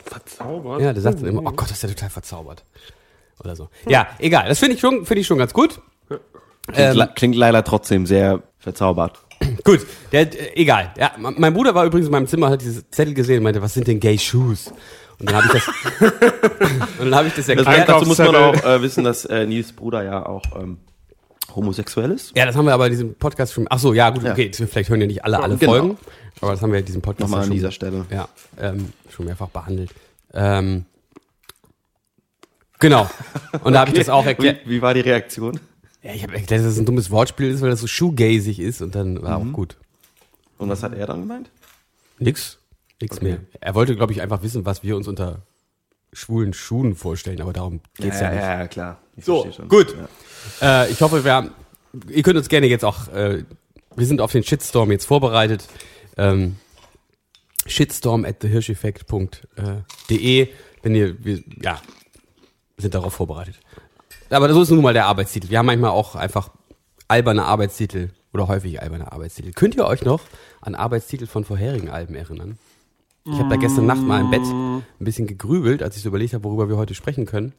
[0.06, 0.82] Verzaubert?
[0.82, 2.64] Ja, der sagt dann immer, oh Gott, das ist ja total verzaubert.
[3.44, 3.70] Oder so.
[3.88, 4.48] Ja, egal.
[4.50, 5.80] Das finde ich schon, finde ich schon ganz gut.
[6.08, 6.22] Klingt,
[6.78, 9.20] Ähm, le- klingt leider trotzdem sehr verzaubert.
[9.64, 10.94] Gut, der, äh, egal.
[10.98, 13.74] Ja, mein Bruder war übrigens in meinem Zimmer, hat dieses Zettel gesehen und meinte, was
[13.74, 14.72] sind denn Gay Shoes?
[15.20, 16.12] Und dann habe ich das,
[17.00, 17.90] und dann habe ich das Das, erklärt.
[17.90, 20.78] dazu muss man auch äh, wissen, dass äh, Nils Bruder ja auch ähm,
[21.56, 22.36] homosexuell ist.
[22.36, 23.68] Ja, das haben wir aber in diesem Podcast schon.
[23.70, 24.32] Ach so, ja, gut, Ja.
[24.34, 24.52] okay.
[24.54, 25.72] Vielleicht hören ja nicht alle alle Genau.
[25.72, 25.98] Folgen,
[26.42, 28.06] aber das haben wir in diesem Podcast Nochmal ja an schon, dieser Stelle.
[28.12, 28.28] ja,
[28.60, 29.92] ähm, schon mehrfach behandelt.
[30.34, 30.86] Ähm,
[32.80, 33.10] genau.
[33.64, 34.62] Und da habe ich das auch erklärt.
[34.66, 35.60] Wie, wie war die Reaktion?
[36.02, 38.82] Ja, ich habe erklärt, dass es ein dummes Wortspiel ist, weil das so shoegazig ist
[38.82, 39.50] und dann war Mhm.
[39.50, 39.76] auch gut.
[40.58, 41.50] Und was hat er dann gemeint?
[42.20, 42.58] Nix,
[43.02, 43.26] nix Okay.
[43.26, 43.38] mehr.
[43.62, 45.42] Er wollte, glaube ich, einfach wissen, was wir uns unter
[46.14, 48.42] schwulen Schuhen vorstellen, aber darum geht's ja, ja, nicht.
[48.42, 48.98] ja, ja, klar.
[49.16, 49.96] Ich So, gut.
[50.62, 50.84] Ja.
[50.84, 51.52] Äh, ich hoffe, wir haben,
[52.08, 53.44] ihr könnt uns gerne jetzt auch, äh,
[53.96, 55.68] wir sind auf den Shitstorm jetzt vorbereitet.
[56.18, 56.58] Ähm,
[57.66, 60.48] shitstorm at thehirscheffekt.de,
[60.82, 61.82] wenn ihr, wir, ja,
[62.78, 63.60] sind darauf vorbereitet.
[64.30, 65.50] Aber so ist nun mal der Arbeitstitel.
[65.50, 66.50] Wir haben manchmal auch einfach
[67.08, 69.52] alberne Arbeitstitel oder häufig alberne Arbeitstitel.
[69.54, 70.22] Könnt ihr euch noch
[70.62, 72.58] an Arbeitstitel von vorherigen Alben erinnern?
[73.26, 76.34] Ich habe da gestern Nacht mal im Bett ein bisschen gegrübelt, als ich so überlegt
[76.34, 77.54] habe, worüber wir heute sprechen können.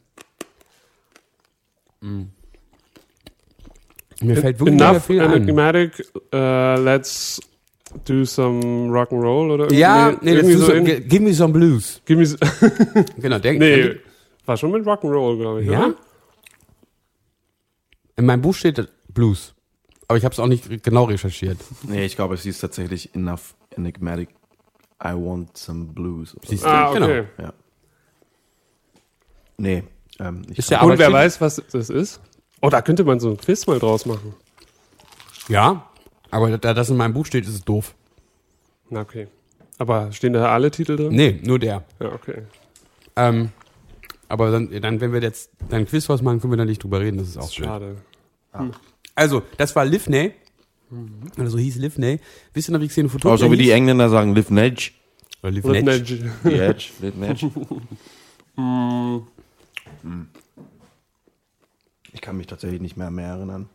[4.23, 5.33] Mir fällt wirklich Enough viel ein.
[5.33, 7.41] enigmatic, uh, let's
[8.05, 11.33] do some Rock'n'Roll oder Ja, irgendwie- nee, das irgendwie so so, in, gi- give me
[11.35, 12.01] some blues.
[12.05, 12.37] give me s-
[13.19, 13.97] Genau, der, Nee, der,
[14.47, 15.87] war schon mit Rock'n'Roll, glaube ich, ja?
[15.87, 15.95] oder?
[18.17, 19.55] In meinem Buch steht Blues.
[20.09, 21.59] Aber ich habe es auch nicht genau recherchiert.
[21.85, 24.29] Nee, ich glaube, es hieß tatsächlich Enough Enigmatic.
[25.03, 26.37] I want some blues.
[26.37, 26.69] Oder Siehst du?
[26.69, 27.07] Ah, Genau.
[27.07, 27.25] okay.
[27.39, 27.53] Ja.
[29.57, 29.85] Nee.
[30.19, 32.21] Ähm, ich Ist der Und wer weiß, was das ist?
[32.61, 34.35] Oh, da könnte man so ein Quiz mal draus machen.
[35.49, 35.87] Ja,
[36.31, 37.95] aber da das in meinem Buch steht, ist es doof.
[38.91, 39.29] Na, okay.
[39.79, 41.09] Aber stehen da alle Titel drin?
[41.15, 41.85] Nee, nur der.
[42.01, 42.43] Ja, okay.
[43.17, 43.51] Ähm,
[44.29, 47.01] aber dann, dann, wenn wir jetzt ein Quiz draus machen, können wir da nicht drüber
[47.01, 47.17] reden.
[47.19, 47.65] Das ist auch schön.
[47.65, 47.97] Schade.
[49.15, 50.35] Also, das war Livney.
[51.39, 52.21] Oder so hieß Livney.
[52.53, 53.71] Wisst ihr noch, wie Xenophotopia Oh, so wie die?
[53.71, 54.91] Engländer sagen, live Nedge.
[55.43, 55.65] Oder Live.
[55.65, 56.31] Nedge.
[56.45, 57.51] Live Nedge.
[62.13, 63.69] Ich kann mich tatsächlich nicht mehr, mehr erinnern.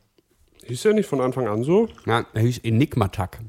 [0.65, 1.87] Hieß der nicht von Anfang an so?
[2.05, 3.39] Ja, er hieß Enigmatak.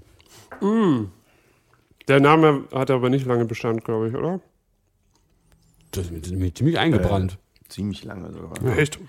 [2.09, 4.41] Der Name hat aber nicht lange Bestand, glaube ich, oder?
[5.91, 7.39] Das ist mir ziemlich eingebrannt.
[7.69, 8.79] Ziemlich lange sogar.
[8.79, 9.01] Echt?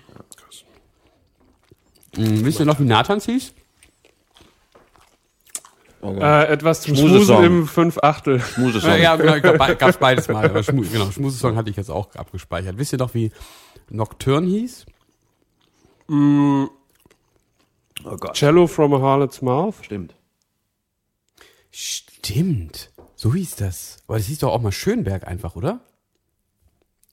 [2.16, 3.52] Mhm, wisst ihr noch, wie Nathans hieß?
[6.00, 6.14] Oh.
[6.14, 6.94] Äh, etwas zum.
[6.94, 8.40] Schmusen im Fünf Achtel.
[8.40, 8.98] Schmusesong.
[9.00, 10.44] Ja, genau, be- gab's beides mal.
[10.44, 12.78] Aber Schmu genau, Schmusesong hatte ich jetzt auch abgespeichert.
[12.78, 13.32] Wisst ihr noch, wie
[13.90, 14.86] Nocturne hieß?
[16.10, 16.68] Oh
[18.16, 18.34] Gott.
[18.34, 19.74] Cello from a Harlot's Mouth.
[19.82, 20.14] Stimmt.
[21.70, 22.90] Stimmt.
[23.16, 23.98] So hieß das.
[24.06, 25.80] Aber das hieß doch auch mal Schönberg einfach, oder?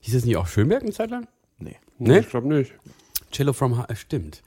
[0.00, 1.26] Hieß das nicht auch Schönberg eine Zeit lang?
[1.58, 1.76] Nee.
[1.98, 2.20] Ne?
[2.20, 2.72] Ich glaube nicht.
[3.30, 4.42] Cello from Ha- äh, stimmt.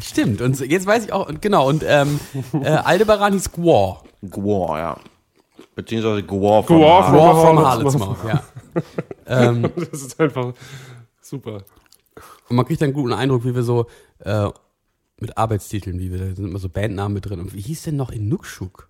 [0.00, 0.40] Stimmt.
[0.40, 2.18] Und jetzt weiß ich auch, und genau, und ähm,
[2.62, 4.04] äh, Aldebaran hieß Gwar.
[4.28, 5.00] Gwar, ja.
[5.74, 7.14] Beziehungsweise Gwar von Gwar Harlem.
[7.20, 8.16] Gwar from Harlotsmouth.
[8.28, 8.42] Ja.
[9.26, 10.52] ähm, Das ist einfach
[11.20, 11.64] super.
[12.48, 13.86] Und man kriegt dann einen guten Eindruck, wie wir so
[14.20, 14.48] äh,
[15.20, 17.40] mit Arbeitstiteln, wie wir, da sind immer so Bandnamen mit drin.
[17.40, 18.88] Und wie hieß denn noch Inukshuk?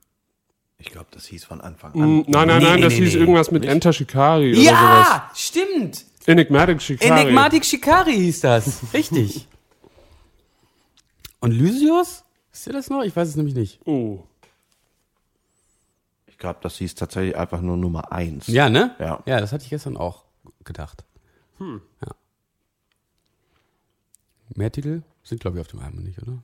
[0.78, 2.24] Ich glaube, das hieß von Anfang Mm, an.
[2.26, 3.20] Nein, nein, Nee, nein, das nee, hieß nee.
[3.20, 4.72] irgendwas mit Enter Shikari oder sowas.
[4.72, 6.04] Ja, stimmt.
[6.26, 7.20] Enigmatic Shikari.
[7.20, 8.92] Enigmatic Shikari hieß das.
[8.92, 9.46] Richtig.
[11.40, 12.24] Und Lysios?
[12.52, 13.02] Ist ihr das noch?
[13.02, 13.80] Ich weiß es nämlich nicht.
[13.86, 14.20] Oh.
[16.26, 18.46] Ich glaube, das hieß tatsächlich einfach nur Nummer eins.
[18.46, 18.94] Ja, ne?
[18.98, 19.22] Ja.
[19.26, 20.24] Ja, das hatte ich gestern auch
[20.64, 21.04] gedacht.
[21.58, 21.82] Hm.
[22.04, 22.12] Ja.
[24.54, 26.42] Mehr Titel sind, glaube ich, auf dem Album nicht, oder?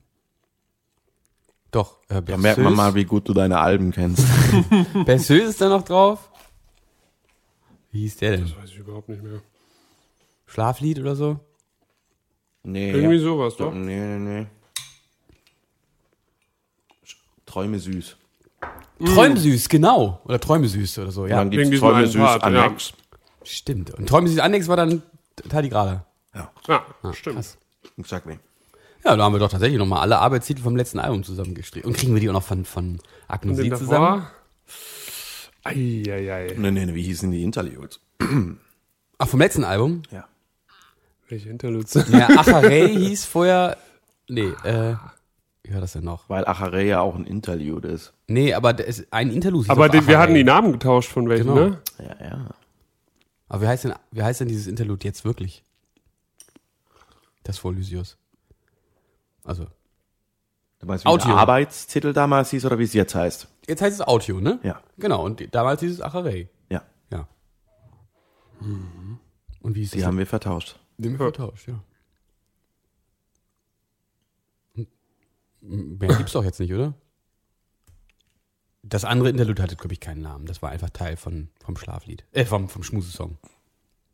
[1.71, 1.97] Doch.
[2.09, 4.25] Äh, Da merkt man mal, wie gut du deine Alben kennst.
[5.05, 6.29] Berceuse ist da noch drauf.
[7.91, 8.41] Wie hieß der denn?
[8.47, 9.41] Das weiß ich überhaupt nicht mehr.
[10.51, 11.39] Schlaflied oder so?
[12.63, 12.91] nee.
[12.91, 13.73] Irgendwie sowas, doch.
[13.73, 14.47] Nee, nee, nee.
[17.45, 18.17] Träume süß.
[19.03, 20.21] Träumsüß, genau.
[20.25, 21.37] Oder Träumesüß oder so, Und ja.
[21.37, 22.65] dann gibt's wegen diesem Träume süß Part, ja.
[22.65, 22.93] Annex.
[23.43, 23.91] Stimmt.
[23.91, 25.01] Und Träumesüß Annex war dann
[25.49, 26.05] Tardigrade.
[26.35, 26.51] Ja.
[26.67, 27.37] Ja, Ah, stimmt.
[27.37, 27.57] krass.
[27.97, 28.37] exactly.
[29.03, 31.89] Ja, da haben wir doch tatsächlich nochmal alle Arbeitstitel vom letzten Album zusammengestrichen.
[31.89, 34.27] Und kriegen wir die auch noch von, von Und Agnosie zusammen?
[35.63, 36.53] Eieiei.
[36.57, 37.99] Nee, nee, nee, wie hießen die Interludes?
[39.17, 40.03] Ach, vom letzten Album?
[40.11, 40.27] Ja.
[41.31, 41.93] Welche Interludes?
[42.09, 43.77] Ja, Acharei hieß vorher.
[44.27, 44.95] Nee, äh.
[45.63, 46.27] Wie war das denn noch?
[46.27, 48.11] Weil Acharei ja auch ein Interlude ist.
[48.27, 49.63] Nee, aber ist ein Interlude.
[49.63, 51.69] hieß Aber den, wir hatten die Namen getauscht von welchen, Genau.
[51.69, 51.81] ne?
[51.99, 52.49] Ja, ja.
[53.47, 55.63] Aber wie heißt, denn, wie heißt denn dieses Interlude jetzt wirklich?
[57.43, 58.17] Das vor Lysius.
[59.45, 59.65] Also,
[60.79, 61.27] Du meinst, wie Audio.
[61.27, 63.47] der Arbeitstitel damals hieß oder wie es jetzt heißt?
[63.67, 64.59] jetzt heißt es Audio, ne?
[64.63, 64.81] Ja.
[64.97, 66.49] Genau, und damals hieß es Acharei.
[66.69, 66.81] Ja.
[67.11, 67.27] Ja.
[68.59, 70.07] Und wie ist Die das?
[70.07, 70.79] haben wir vertauscht.
[71.01, 71.81] Den wir vertauscht, ja.
[74.75, 75.97] Hm.
[75.97, 76.93] Mehr gibt's doch jetzt nicht, oder?
[78.83, 80.45] Das andere Interlude hatte, glaube ich, keinen Namen.
[80.45, 82.25] Das war einfach Teil von, vom Schlaflied.
[82.31, 83.37] Äh, vom, vom Schmusesong.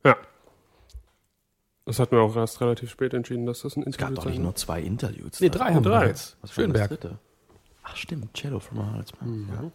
[0.04, 0.18] Ja.
[1.86, 4.32] Das hatten wir auch erst relativ spät entschieden, dass das ein Es gab Interlude doch
[4.32, 5.40] nicht nur zwei Interludes.
[5.40, 6.02] Nee, drei haben wir drei.
[6.02, 6.38] doch jetzt.
[6.42, 6.90] Was Schönberg.
[6.90, 7.20] Das dritte?
[7.84, 9.72] Ach stimmt, Cello from a Halsman.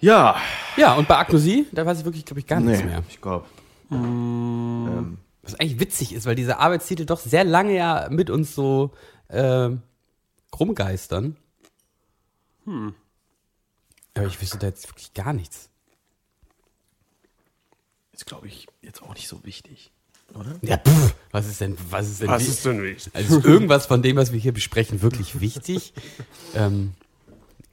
[0.00, 0.36] Ja.
[0.76, 3.04] Ja, und bei Agnosie, da weiß ich wirklich, glaube ich, gar nichts Nee, mehr.
[3.08, 3.46] ich glaube.
[3.90, 3.94] Mm.
[3.94, 8.92] Ähm, Was eigentlich witzig ist, weil diese Arbeitstitel doch sehr lange ja mit uns so
[9.28, 9.82] ähm,
[10.58, 11.36] rumgeistern.
[12.64, 12.94] Hm.
[14.14, 15.70] Aber ich wüsste da jetzt wirklich gar nichts.
[18.12, 19.90] ist, glaube ich, jetzt auch nicht so wichtig.
[20.34, 20.58] Oder?
[20.62, 23.12] Ja, pff, was ist denn, was ist denn, Was ist denn wichtig?
[23.14, 25.92] also ist irgendwas von dem, was wir hier besprechen, wirklich wichtig?
[26.54, 26.92] ähm,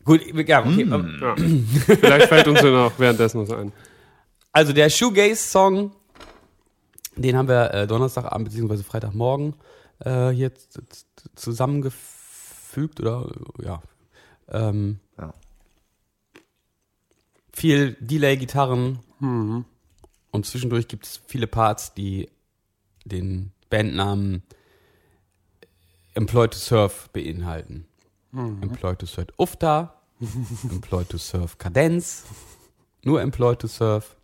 [0.04, 0.82] gut, ja, okay.
[0.82, 1.36] ähm, Ja.
[1.36, 3.72] Vielleicht fällt uns ja noch währenddessen was ein.
[4.52, 5.92] Also der Shoegaze-Song,
[7.22, 8.84] den haben wir äh, Donnerstagabend bzw.
[8.84, 9.56] Freitagmorgen
[10.00, 10.52] äh, hier
[11.36, 13.30] zusammengefügt oder
[13.64, 13.82] ja.
[14.50, 15.34] Ähm, Ja.
[17.54, 19.00] viel Delay-Gitarren
[20.32, 22.30] und zwischendurch gibt es viele Parts, die
[23.06, 24.44] den Bandnamen
[26.14, 27.86] Employ to Surf beinhalten.
[28.62, 29.96] Employ to Surf Ufta,
[30.70, 32.24] Employ to Surf Kadenz,
[33.04, 34.16] nur Employ to Surf.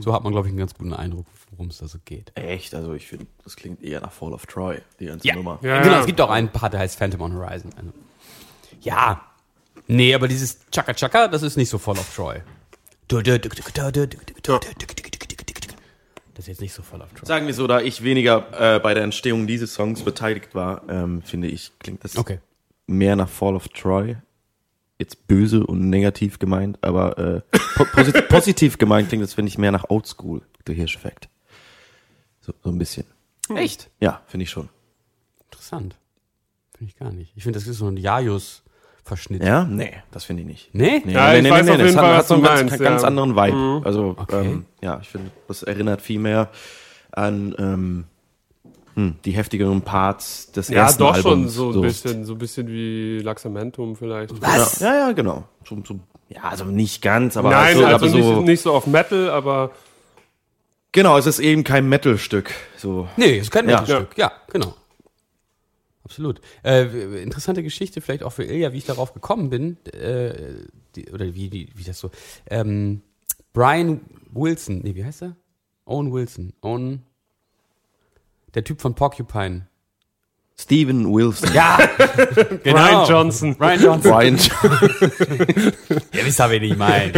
[0.00, 2.32] So hat man, glaube ich, einen ganz guten Eindruck, worum es da so geht.
[2.34, 5.34] Echt, also ich finde, das klingt eher nach Fall of Troy, die ganze Ja.
[5.36, 5.58] Nummer.
[5.62, 6.00] Ja, genau, ja.
[6.00, 7.70] es gibt auch einen Part, der heißt Phantom on Horizon.
[7.76, 7.90] Also,
[8.80, 9.20] ja.
[9.86, 12.40] Nee, aber dieses Chaka Chaka, das ist nicht so voll of Troy.
[16.34, 17.26] Das ist jetzt nicht so voll of Troy.
[17.26, 21.22] Sagen wir so, da ich weniger äh, bei der Entstehung dieses Songs beteiligt war, ähm,
[21.22, 22.38] finde ich, klingt das Okay.
[22.86, 24.16] mehr nach Fall of Troy.
[24.98, 27.40] Jetzt böse und negativ gemeint, aber äh,
[27.76, 31.28] po posit positiv gemeint klingt das, finde ich, mehr nach Oldschool, der Hirscheffekt.
[32.48, 33.04] So, so ein bisschen.
[33.54, 33.90] Echt?
[34.00, 34.70] Ja, finde ich schon.
[35.50, 35.96] Interessant.
[36.76, 37.32] Finde ich gar nicht.
[37.36, 39.42] Ich finde, das ist so ein Jajus-Verschnitt.
[39.44, 39.64] Ja?
[39.64, 40.70] Nee, das finde ich nicht.
[40.74, 41.02] Nee?
[41.04, 43.08] Nee, Ja, ich weiß auf das hat, hat so einen ganz, meinst, ganz ja.
[43.08, 43.86] anderen Vibe.
[43.86, 44.46] Also, Okay.
[44.46, 46.48] ähm, ja, ich finde, das erinnert viel mehr
[47.12, 48.04] an ähm,
[48.94, 51.54] hm, die heftigeren Parts des Ja, ersten doch schon Albums.
[51.54, 54.40] so ein bisschen, so ein bisschen wie Laxamentum vielleicht.
[54.40, 54.80] Was?
[54.80, 55.44] Ja, ja, ja genau.
[55.66, 55.98] So, so,
[56.30, 59.28] ja, also nicht ganz, aber Nein, so, also aber nicht, so nicht so auf Metal,
[59.30, 59.72] aber
[60.98, 62.52] genau, es ist eben kein Metal-Stück.
[62.76, 63.08] So.
[63.16, 63.80] Nee, ist kein Ja.
[63.80, 64.18] Mittelstück.
[64.18, 64.32] Ja.
[64.50, 64.74] genau.
[66.02, 66.40] Absolut.
[66.64, 70.64] Äh, interessante Geschichte vielleicht auch für Ilja, wie ich darauf gekommen bin, äh,
[70.96, 72.10] die, oder wie, wie, wie das so.
[72.50, 73.02] Ähm,
[73.52, 74.00] Brian
[74.32, 75.36] Wilson, nee, wie heißt er?
[75.84, 76.52] Owen Wilson.
[76.62, 77.04] Owen,
[78.54, 79.68] der Typ von Porcupine.
[80.60, 81.52] Steven Wilson.
[81.54, 81.78] Ja,
[82.64, 82.76] genau.
[82.76, 83.54] Brian Johnson.
[83.56, 84.10] Brian Johnson.
[84.12, 84.34] Brian.
[86.12, 87.12] Ihr wisst ja, wen ich meine.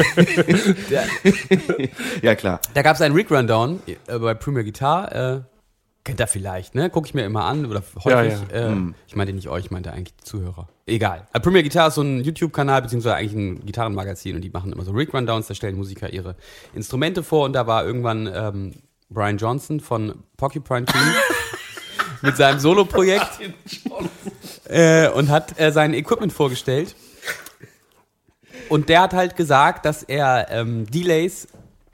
[2.22, 2.60] ja, klar.
[2.74, 5.12] Da gab es einen Rick Rundown äh, bei Premier Guitar.
[5.14, 5.40] Äh,
[6.04, 6.90] kennt ihr vielleicht, ne?
[6.90, 8.38] Gucke ich mir immer an oder häufig.
[8.52, 8.72] Ja, ja.
[8.72, 10.68] Äh, Ich meinte nicht euch, ich meinte eigentlich die Zuhörer.
[10.86, 11.26] Egal.
[11.32, 14.84] Äh, Premier Guitar ist so ein YouTube-Kanal, beziehungsweise eigentlich ein Gitarrenmagazin und die machen immer
[14.84, 16.36] so Rick Rundowns, da stellen Musiker ihre
[16.74, 18.74] Instrumente vor und da war irgendwann ähm,
[19.08, 20.98] Brian Johnson von Porcupine Tree.
[22.22, 23.40] mit seinem Solo-Projekt
[24.68, 26.94] äh, und hat äh, sein Equipment vorgestellt.
[28.68, 31.48] Und der hat halt gesagt, dass er ähm, Delays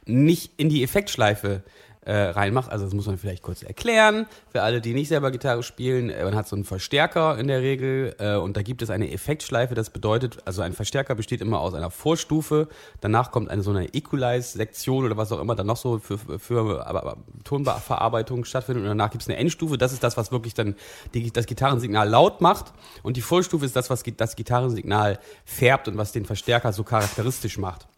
[0.05, 1.63] nicht in die Effektschleife
[2.07, 2.71] äh, reinmacht.
[2.71, 4.27] Also das muss man vielleicht kurz erklären.
[4.51, 7.61] Für alle, die nicht selber Gitarre spielen, äh, man hat so einen Verstärker in der
[7.61, 9.75] Regel äh, und da gibt es eine Effektschleife.
[9.75, 12.69] Das bedeutet, also ein Verstärker besteht immer aus einer Vorstufe.
[13.01, 16.87] Danach kommt eine so eine Equalize-Sektion oder was auch immer dann noch so für, für
[16.87, 18.85] aber, aber Tonverarbeitung stattfindet.
[18.85, 19.77] Und danach gibt es eine Endstufe.
[19.77, 20.77] Das ist das, was wirklich dann
[21.13, 22.73] die, das Gitarrensignal laut macht.
[23.03, 27.59] Und die Vorstufe ist das, was das Gitarrensignal färbt und was den Verstärker so charakteristisch
[27.59, 27.89] macht.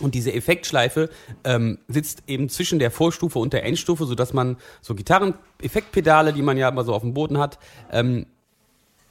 [0.00, 1.10] Und diese Effektschleife
[1.44, 6.56] ähm, sitzt eben zwischen der Vorstufe und der Endstufe, sodass man so Gitarren-Effektpedale, die man
[6.56, 7.58] ja immer so auf dem Boden hat,
[7.92, 8.26] ähm,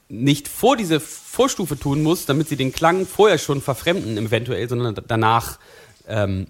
[0.08, 4.96] nicht vor diese Vorstufe tun muss, damit sie den Klang vorher schon verfremden, eventuell, sondern
[5.08, 5.60] danach
[6.08, 6.48] ähm,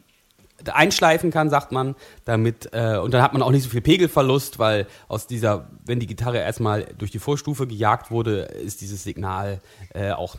[0.72, 4.60] einschleifen kann, sagt man, damit äh, und dann hat man auch nicht so viel Pegelverlust,
[4.60, 9.62] weil aus dieser, wenn die Gitarre erstmal durch die Vorstufe gejagt wurde, ist dieses Signal
[9.94, 10.36] äh, auch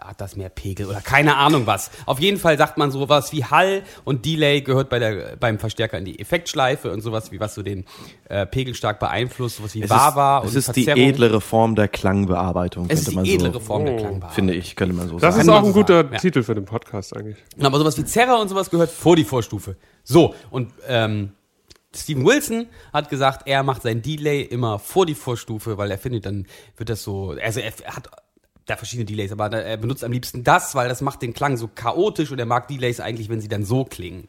[0.00, 1.90] hat das mehr Pegel oder keine Ahnung was.
[2.06, 5.98] Auf jeden Fall sagt man sowas wie Hall und Delay gehört bei der, beim Verstärker
[5.98, 7.84] in die Effektschleife und sowas wie was so den
[8.28, 10.94] äh, Pegel stark beeinflusst, sowas wie Es Bava ist, und es ist Verzerrung.
[10.94, 13.98] die edlere Form der Klangbearbeitung, es ist die man edlere so, Form der Oh.
[13.98, 14.34] Klangbearbeitung.
[14.34, 15.40] finde ich, könnte man so Das sagen.
[15.40, 16.18] ist man auch ein guter ja.
[16.18, 17.36] Titel für den Podcast eigentlich.
[17.60, 19.76] Aber sowas wie Zerra und sowas gehört vor die Vorstufe.
[20.04, 21.32] So, und ähm,
[21.94, 26.26] Steven Wilson hat gesagt, er macht sein Delay immer vor die Vorstufe, weil er findet,
[26.26, 28.10] dann wird das so, also er hat
[28.66, 31.68] da verschiedene Delays, aber er benutzt am liebsten das, weil das macht den Klang so
[31.68, 34.28] chaotisch und er mag Delays eigentlich, wenn sie dann so klingen.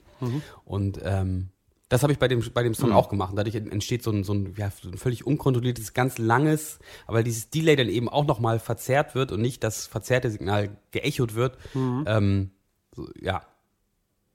[0.63, 1.49] Und ähm,
[1.89, 3.29] das habe ich bei dem, bei dem Song auch gemacht.
[3.31, 7.23] Und dadurch entsteht so ein, so, ein, ja, so ein völlig unkontrolliertes, ganz langes, aber
[7.23, 11.57] dieses Delay dann eben auch nochmal verzerrt wird und nicht das verzerrte Signal geechot wird.
[11.75, 12.51] Ähm,
[12.95, 13.41] so, ja.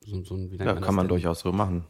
[0.05, 1.11] So, so ein, wie Ja, man kann man denn?
[1.11, 1.85] durchaus so machen.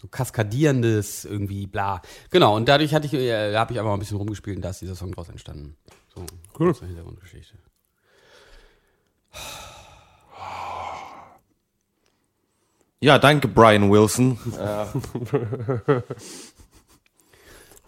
[0.00, 2.02] so kaskadierendes irgendwie bla.
[2.30, 4.70] Genau, und dadurch hatte ich, äh, habe ich einfach mal ein bisschen rumgespielt und da
[4.70, 5.76] ist dieser Song draus entstanden.
[6.28, 6.74] So, Cool.
[6.74, 7.56] zur Hintergrundgeschichte.
[13.00, 14.38] Ja, danke, Brian Wilson.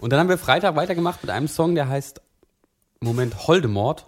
[0.00, 2.20] Und dann haben wir Freitag weitergemacht mit einem Song, der heißt
[3.00, 4.06] Moment Holdemort.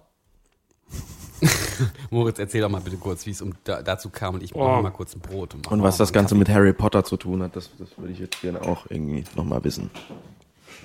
[2.10, 4.78] Moritz, erzähl doch mal bitte kurz, wie es um da, dazu kam und ich brauche
[4.78, 4.82] Oh.
[4.82, 5.54] mal kurz ein Brot.
[5.54, 8.18] Und, Und was das Ganze mit Harry Potter zu tun hat, das, das würde ich
[8.20, 9.90] jetzt gerne auch irgendwie nochmal wissen.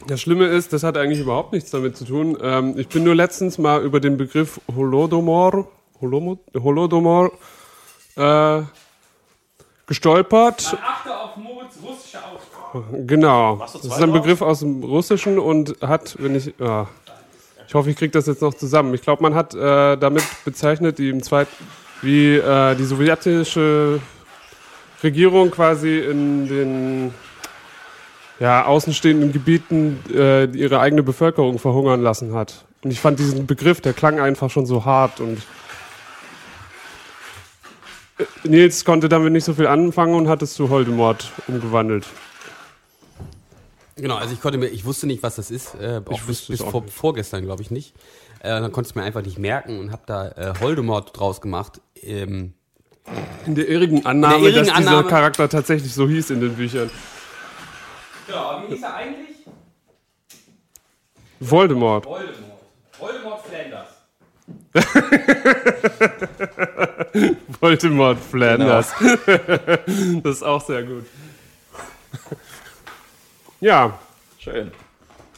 [0.07, 2.37] Das Schlimme ist, das hat eigentlich überhaupt nichts damit zu tun.
[2.41, 5.67] Ähm, ich bin nur letztens mal über den Begriff Holodomor,
[6.01, 7.31] Holomo, Holodomor
[8.15, 8.61] äh,
[9.85, 10.77] gestolpert.
[10.81, 13.05] Achte auf Moritz russische Aussprache.
[13.05, 13.57] Genau.
[13.57, 16.87] Das ist ein Begriff aus dem Russischen und hat, wenn ich, ja,
[17.67, 18.93] ich hoffe, ich kriege das jetzt noch zusammen.
[18.93, 21.51] Ich glaube, man hat äh, damit bezeichnet, die im zweiten,
[22.01, 23.99] wie äh, die sowjetische
[25.03, 27.13] Regierung quasi in den
[28.39, 32.65] ja, außenstehenden Gebieten äh, ihre eigene Bevölkerung verhungern lassen hat.
[32.83, 35.41] Und ich fand diesen Begriff, der klang einfach schon so hart und
[38.17, 42.05] äh, Nils konnte damit nicht so viel anfangen und hat es zu Holdemort umgewandelt.
[43.97, 46.47] Genau, also ich konnte mir, ich wusste nicht, was das ist, äh, auch Ich bis,
[46.47, 47.93] bis auch vor, vorgestern, glaube ich nicht.
[48.39, 51.41] Äh, dann konnte ich es mir einfach nicht merken und habe da äh, Holdemort draus
[51.41, 51.81] gemacht.
[52.01, 52.53] Ähm,
[53.45, 56.55] In der irrigen Annahme, der irrigen dass dieser Annahme- Charakter tatsächlich so hieß in den
[56.55, 56.89] Büchern.
[58.29, 59.35] Genau, wie hieß er eigentlich?
[61.39, 62.05] Voldemort.
[62.05, 62.59] Voldemort.
[62.99, 63.87] Voldemort Flanders.
[67.61, 68.93] Voldemort Flanders.
[70.23, 71.05] das ist auch sehr gut.
[73.61, 73.97] ja,
[74.37, 74.71] Schön.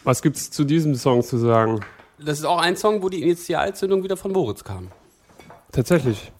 [0.04, 1.82] was gibt's zu diesem Song zu sagen?
[2.20, 4.90] Das ist auch ein Song, wo die Initialzündung wieder von Moritz kam.
[5.72, 6.32] Tatsächlich.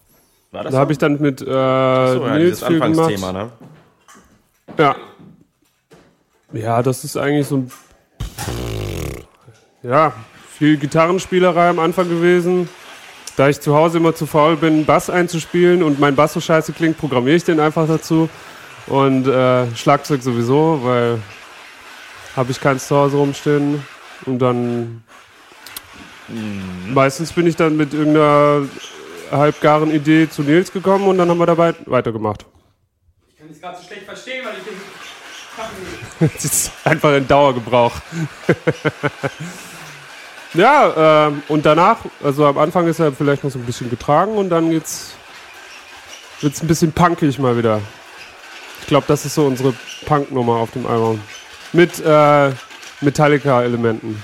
[0.50, 2.98] War das Da habe ich dann mit äh, so, ja, Nils viel gemacht.
[2.98, 3.52] Anfangsthema, ne?
[4.78, 4.96] Ja.
[6.52, 7.72] Ja, das ist eigentlich so ein.
[9.82, 10.12] Ja,
[10.58, 12.68] viel Gitarrenspielerei am Anfang gewesen.
[13.36, 16.72] Da ich zu Hause immer zu faul bin, Bass einzuspielen und mein Bass so scheiße
[16.74, 18.28] klingt, programmiere ich den einfach dazu.
[18.86, 21.18] Und äh, Schlagzeug sowieso, weil
[22.36, 23.82] habe ich keins zu Hause rumstehen.
[24.26, 25.02] Und dann
[26.88, 28.68] meistens bin ich dann mit irgendeiner
[29.30, 32.44] halbgaren Idee zu Nils gekommen und dann haben wir dabei weitergemacht.
[33.28, 34.76] Ich kann das gerade so schlecht verstehen, weil ich den
[36.34, 37.94] Das ist einfach in Dauergebrauch.
[40.54, 44.36] ja, ähm, und danach, also am Anfang ist er vielleicht noch so ein bisschen getragen
[44.36, 45.14] und dann geht's
[46.40, 47.80] wird's ein bisschen punkig mal wieder.
[48.80, 49.74] Ich glaube, das ist so unsere
[50.06, 51.20] Punk-Nummer auf dem Album.
[51.72, 52.50] Mit äh,
[53.00, 54.22] Metallica-Elementen.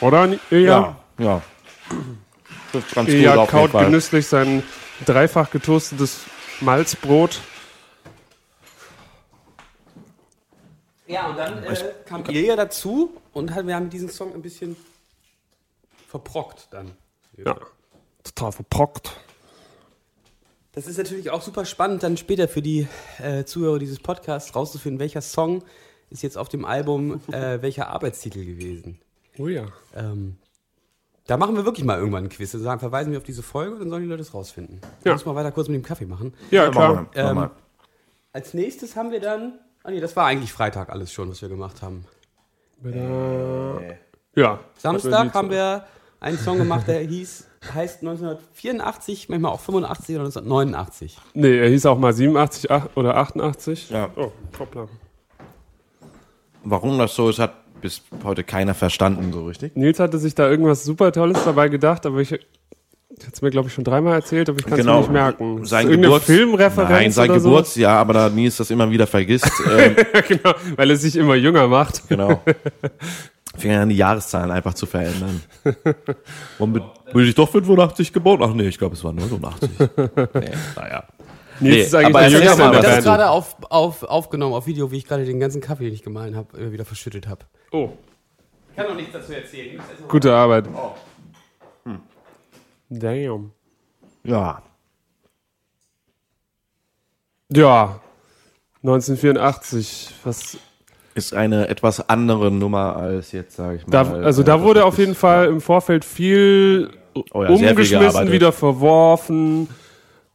[0.00, 0.28] Oder?
[0.50, 0.96] Ilja?
[1.18, 1.42] Ja, ja.
[2.72, 4.62] Das ist ganz gut Ilja kaut genüsslich sein
[5.04, 6.20] dreifach getoastetes
[6.60, 7.40] Malzbrot.
[11.06, 14.76] Ja, und dann äh, kam Ilja dazu und hat, wir haben diesen Song ein bisschen
[16.08, 16.92] verprockt dann.
[17.36, 17.56] Ja.
[18.24, 19.12] Total verprockt.
[20.72, 22.86] Das ist natürlich auch super spannend, dann später für die
[23.18, 25.62] äh, Zuhörer dieses Podcasts rauszufinden, welcher Song
[26.10, 29.00] ist jetzt auf dem Album äh, welcher Arbeitstitel gewesen.
[29.38, 29.66] Oh ja.
[29.94, 30.36] Ähm,
[31.26, 33.72] da machen wir wirklich mal irgendwann einen Quiz und sagen, verweisen wir auf diese Folge
[33.72, 34.80] und dann sollen die Leute es rausfinden.
[35.04, 35.12] Ja.
[35.12, 36.34] Muss mal weiter kurz mit dem Kaffee machen.
[36.50, 37.10] Ja, Ja, klar.
[37.14, 37.50] Ähm.
[38.32, 39.58] Als nächstes haben wir dann.
[39.86, 42.04] Ah nee, das war eigentlich Freitag alles schon, was wir gemacht haben.
[42.84, 43.94] Äh,
[44.34, 44.58] ja.
[44.76, 45.84] Samstag haben wir
[46.18, 51.18] einen Song gemacht, der hieß, heißt 1984, manchmal auch 85 oder 1989.
[51.34, 53.90] Nee, er hieß auch mal 87 ach- oder 88.
[53.90, 54.10] Ja.
[54.16, 54.88] Oh, hoppla.
[56.64, 59.76] Warum das so ist, hat bis heute keiner verstanden, so richtig.
[59.76, 62.36] Nils hatte sich da irgendwas super Tolles dabei gedacht, aber ich
[63.24, 65.62] hätte es mir, glaube ich, schon dreimal erzählt, aber ich kann es mir nicht merken.
[65.62, 69.50] Ist Sein das Geburts Filmreferenz Nein, sein Geburtsjahr, aber da Nils das immer wieder vergisst.
[69.78, 70.20] ähm, so?
[70.28, 72.08] genau, weil er sich immer jünger macht.
[72.08, 72.42] genau.
[73.56, 75.40] Fing an, die Jahreszahlen einfach zu verändern.
[76.58, 78.40] Womit bin ich doch 85 geboren?
[78.42, 79.70] Ach nee, ich glaube, es war 89.
[79.78, 81.04] nee, naja.
[81.58, 83.04] Nils Nee, ist eigentlich aber der ist Jüngste das ist Band.
[83.04, 86.36] gerade auf, auf, aufgenommen, auf Video, wie ich gerade den ganzen Kaffee, den ich gemahlen
[86.36, 87.46] habe, wieder verschüttet habe.
[87.72, 87.90] Oh,
[88.72, 89.80] Ich kann noch nichts dazu erzählen.
[90.06, 90.66] gute Arbeit.
[90.74, 90.90] Oh.
[92.88, 93.52] Damn.
[94.24, 94.62] Ja.
[97.50, 98.00] Ja,
[98.82, 100.14] 1984.
[100.24, 100.58] Was
[101.14, 103.90] Ist eine etwas andere Nummer als jetzt, sage ich mal.
[104.04, 106.90] da, also da äh, wurde auf jeden Fall im Vorfeld viel
[107.32, 108.32] Oh ja, viel umgeschmissen, gearbeitet.
[108.32, 109.68] wieder verworfen.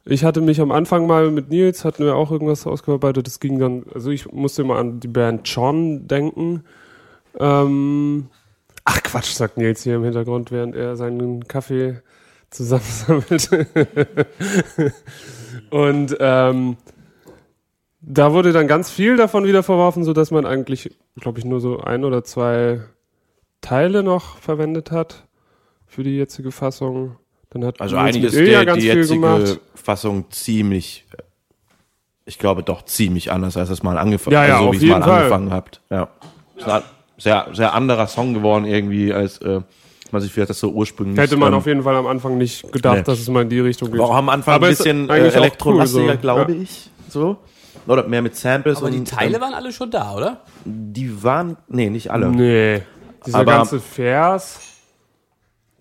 [0.04, 3.26] Ich hatte mich am Anfang mal mit Nils, hatten wir auch irgendwas ausgearbeitet.
[3.26, 6.64] Das ging dann, also ich musste immer an die Band John denken.
[7.38, 8.26] Ähm,
[8.84, 12.00] ach Quatsch, sagt Nils hier im Hintergrund, während er seinen Kaffee
[12.52, 13.50] zusammensammelt.
[15.70, 16.76] Und ähm,
[18.00, 21.80] da wurde dann ganz viel davon wieder verworfen, sodass man eigentlich, glaube ich, nur so
[21.80, 22.80] ein oder zwei
[23.60, 25.24] Teile noch verwendet hat
[25.86, 27.16] für die jetzige Fassung.
[27.50, 29.60] Dann hat Also eigentlich ist der, die jetzige gemacht.
[29.74, 31.06] Fassung ziemlich,
[32.24, 34.90] ich glaube doch ziemlich anders, als es mal angefangen, Ja, ja, also, auf wie es
[34.90, 35.18] mal Fall.
[35.18, 35.80] angefangen habt.
[35.90, 36.08] Ja.
[36.56, 36.82] Es ist ein
[37.18, 39.60] sehr, sehr anderer Song geworden irgendwie, als äh,
[40.12, 41.18] man sich vielleicht das so ursprünglich.
[41.18, 43.02] Hätte man ähm, auf jeden Fall am Anfang nicht gedacht, Nee.
[43.04, 43.98] dass es mal in die Richtung geht.
[44.00, 46.18] war auch am Anfang Aber ein bisschen äh, elektrolastiger, cool so.
[46.18, 46.58] glaube Ja.
[46.60, 46.90] ich.
[47.08, 47.36] So.
[47.86, 48.78] Oder mehr mit Samples.
[48.78, 50.40] Aber die und, Teile ähm, waren alle schon da, oder?
[50.64, 52.28] Die waren, nee, nicht alle.
[52.28, 52.82] Nee.
[53.26, 54.60] Dieser Aber- ganze Vers,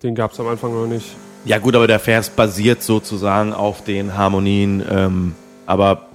[0.04, 1.16] den gab es am Anfang noch nicht.
[1.46, 6.08] Ja gut, aber der Vers basiert sozusagen auf den Harmonien, ähm, aber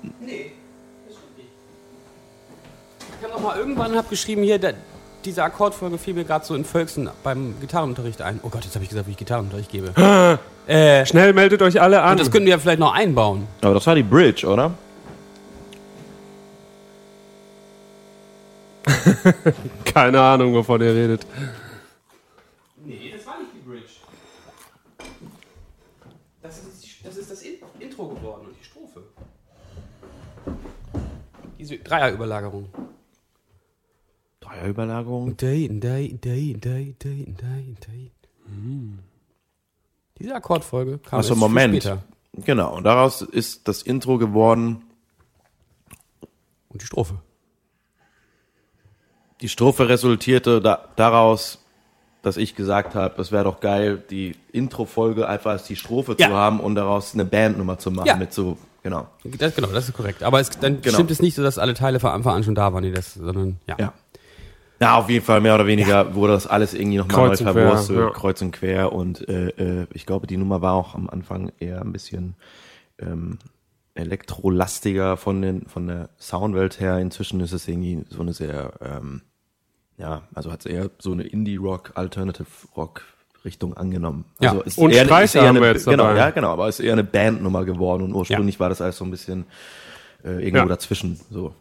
[3.19, 4.59] Ich habe noch mal irgendwann hab geschrieben hier,
[5.27, 8.41] diese Akkordfolge fiel mir gerade so in Völksen beim Gitarrenunterricht ein.
[8.43, 10.39] Oh Gott, jetzt habe ich gesagt, wie ich Gitarrenunterricht gebe.
[10.67, 12.13] äh, Schnell meldet euch alle an.
[12.13, 13.47] und das könnten wir ja vielleicht noch einbauen.
[13.61, 14.73] aber das war die Bridge, oder?
[19.85, 21.27] Keine Ahnung, wovon ihr redet.
[22.85, 23.83] Nee, das war nicht die Bridge.
[26.41, 29.03] Das ist das, ist das In Intro geworden und die Strophe.
[31.59, 32.69] Diese Dreierüberlagerung.
[34.49, 35.37] Dreierüberlagerung.
[35.37, 38.11] Day, day, day, day, day, day, day.
[40.19, 41.75] Diese Akkordfolge kam viel Moment.
[41.83, 42.03] später.
[42.45, 44.83] Genau, und daraus ist das Intro geworden.
[46.69, 47.15] Und die Strophe.
[49.41, 51.59] Die Strophe resultierte da, daraus,
[52.23, 56.29] dass ich gesagt habe, es wäre doch geil, die Intro-Folge einfach als die Strophe Ja.
[56.29, 58.17] zu haben und daraus eine Bandnummer zu machen Ja.
[58.17, 59.07] mit so, genau.
[59.25, 60.23] Das, genau, das ist korrekt.
[60.23, 60.95] Aber es, dann Genau.
[60.95, 63.15] stimmt es nicht so, dass alle Teile von Anfang an schon da waren, die das,
[63.15, 63.77] sondern ja.
[63.79, 63.93] Ja.
[64.81, 68.11] Ja, auf jeden Fall mehr oder weniger wurde das alles irgendwie nochmal neu verwurstelt, ja.
[68.11, 71.81] kreuz und quer und äh, äh, ich glaube, die Nummer war auch am Anfang eher
[71.81, 72.35] ein bisschen
[72.99, 73.39] ähm,
[73.95, 76.99] elektrolastiger von den von der Soundwelt her.
[76.99, 79.23] Inzwischen ist es irgendwie so eine sehr ähm,
[79.99, 83.03] ja, also hat es eher so eine Indie-Rock, Alternative-Rock
[83.47, 84.27] Richtung angenommen.
[84.41, 84.51] Ja.
[84.51, 86.19] Also ist Und eher, Streicher ist eher eine, jetzt genau, dabei.
[86.19, 89.11] ja, genau, aber ist eher eine Bandnummer geworden und ursprünglich war das alles so ein
[89.11, 89.47] bisschen
[90.25, 90.67] äh, irgendwo Ja.
[90.67, 91.19] dazwischen.
[91.31, 91.55] So, Ja.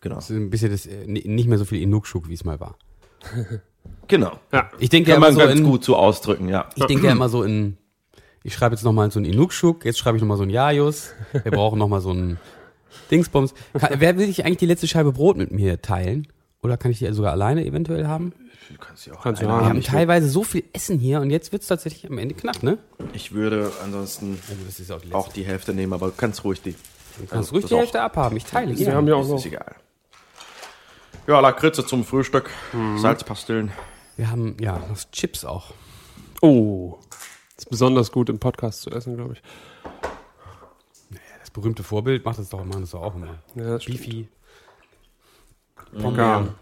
[0.00, 0.16] Genau.
[0.16, 2.60] Das ist ein bisschen das, äh, ni- nicht mehr so viel Inukschuk, wie es mal
[2.60, 2.76] war.
[4.06, 4.38] Genau.
[4.52, 4.70] Ja.
[4.78, 6.68] Ich denke ja Kann immer man so ganz in, gut so ausdrücken, ja.
[6.76, 7.76] ich denke ja immer so in,
[8.42, 11.50] ich schreibe jetzt nochmal so einen Inukschuk, jetzt schreibe ich nochmal so einen Jajus, wir
[11.52, 12.38] brauchen nochmal so einen
[13.10, 13.54] Dingsbums.
[13.78, 16.26] Kann, wer will sich eigentlich die letzte Scheibe Brot mit mir teilen?
[16.62, 18.32] Oder kann ich die sogar alleine eventuell haben?
[18.70, 19.64] Du kannst ja auch Kannst alleine haben.
[19.64, 19.82] Wir haben.
[19.82, 22.78] teilweise so viel Essen hier und jetzt wird's tatsächlich am Ende knapp, ne?
[23.14, 26.44] ich würde ansonsten Also das ist auch die auch die Hälfte nehmen, aber du kannst
[26.44, 26.74] ruhig die.
[27.18, 29.36] Du kannst ruhig das die Hälfte abhaben, ich teile Wir haben ja auch noch.
[29.38, 29.76] ist egal.
[31.28, 32.96] Ja, Lakritze zum Frühstück, Mhm.
[32.98, 33.70] Salzpastillen.
[34.16, 35.74] Wir haben, ja, noch Chips auch.
[36.40, 36.96] Oh.
[37.56, 39.42] Ist besonders gut im Podcast zu essen, glaube ich.
[41.40, 43.38] Das berühmte Vorbild macht das doch, machen das doch auch immer.
[43.54, 43.84] Ja, das.
[43.84, 44.28] Beefy.
[46.16, 46.54] Gar.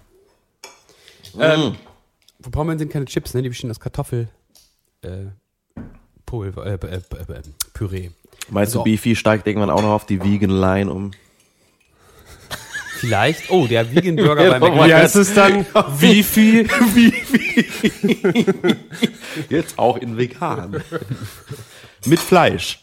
[1.39, 1.77] Ähm,
[2.51, 3.43] Pombeeren sind keine Chips, ne?
[3.43, 4.29] Die bestehen aus Kartoffel,
[5.03, 5.27] äh,
[6.25, 7.43] Pulver, äh, äh, äh, äh,
[7.73, 8.11] Püree.
[8.51, 8.81] Meinst So.
[8.81, 11.13] du, Beefy steigt irgendwann auch noch auf die Vegan Line um?
[12.99, 13.51] Vielleicht.
[13.51, 14.95] Oh, der Vegan Burger bei Wie McDonald's.
[14.95, 15.67] heißt es dann?
[15.99, 16.69] Wie viel?
[19.49, 20.83] Jetzt auch in vegan.
[22.07, 22.81] Mit Fleisch.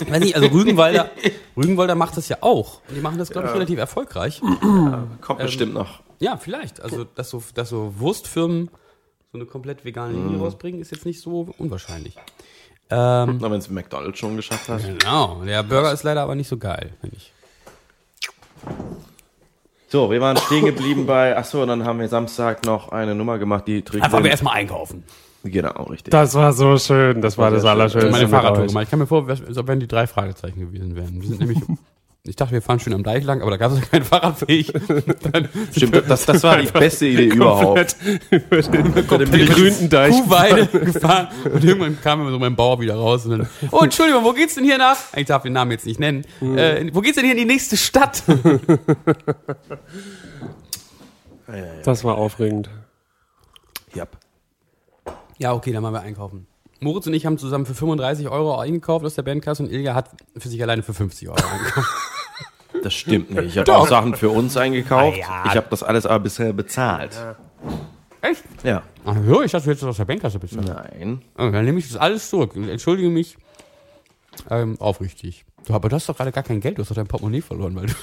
[0.00, 1.10] Ich weiß nicht, also Rügenwalder,
[1.56, 2.80] Rügenwalder macht das ja auch.
[2.88, 4.40] Und die machen das, glaube ich, relativ erfolgreich.
[5.20, 6.00] Kommt bestimmt noch.
[6.20, 6.80] Ja, vielleicht.
[6.80, 8.70] Also, dass so, dass so Wurstfirmen
[9.32, 12.16] so eine komplett vegane Linie rausbringen, ist jetzt nicht so unwahrscheinlich.
[12.88, 14.82] Ähm, Na, wenn es McDonald's schon geschafft hat.
[14.84, 15.42] genau.
[15.44, 17.32] Der Burger ist leider aber nicht so geil, finde ich.
[19.92, 23.38] So, wir waren stehen geblieben bei, achso, und dann haben wir Samstag noch eine Nummer
[23.38, 24.04] gemacht, die trägt.
[24.04, 25.02] Einfach wir erstmal einkaufen.
[25.42, 26.12] Genau, richtig.
[26.12, 27.20] Das war so schön.
[27.20, 27.70] Das war das schön.
[27.70, 28.10] Allerschönste.
[28.12, 28.84] Meine mit Fahrradtour gemacht.
[28.84, 31.20] Ich kann mir vor, als ob wenn die drei Fragezeichen gewesen wären.
[31.20, 31.58] Wir sind nämlich,
[32.24, 34.72] ich dachte, wir fahren schön am Deich lang, aber da gab es kein Fahrradweg.
[35.32, 37.96] Dann Stimmt, das, das war die beste Idee überhaupt.
[38.30, 40.12] Über den begrünten Deich.
[40.12, 44.22] Kuhweide gefahren und irgendwann kam immer so mein Bauer wieder raus und dann, oh Entschuldigung,
[44.24, 44.98] wo geht's denn hier nach?
[45.16, 46.24] Ich darf den Namen jetzt nicht nennen.
[46.42, 48.22] Äh, wo geht's denn hier in die nächste Stadt?
[51.84, 52.70] Das war aufregend.
[53.92, 54.06] Ja.
[55.38, 56.46] Ja, okay, dann machen wir einkaufen.
[56.80, 60.10] Moritz und ich haben zusammen für 35 Euro eingekauft aus der Bandkasse und Ilja hat
[60.36, 61.88] für sich alleine für 50 Euro eingekauft.
[62.82, 63.48] Das stimmt nicht.
[63.48, 65.18] Ich habe auch Sachen für uns eingekauft.
[65.18, 65.42] Ah, ja.
[65.46, 67.10] Ich habe das alles aber bisher bezahlt.
[68.22, 68.42] Echt?
[68.62, 68.82] Ja.
[69.04, 70.66] Ach so, ich dachte, du hättest das aus der Bandkasse bezahlt.
[70.66, 71.20] Nein.
[71.36, 73.36] Oh, dann nehme ich das alles zurück und entschuldige mich
[74.50, 75.44] ähm, aufrichtig.
[75.66, 77.76] Du, aber du hast doch gerade gar kein Geld, du hast doch dein Portemonnaie verloren,
[77.76, 77.94] weil du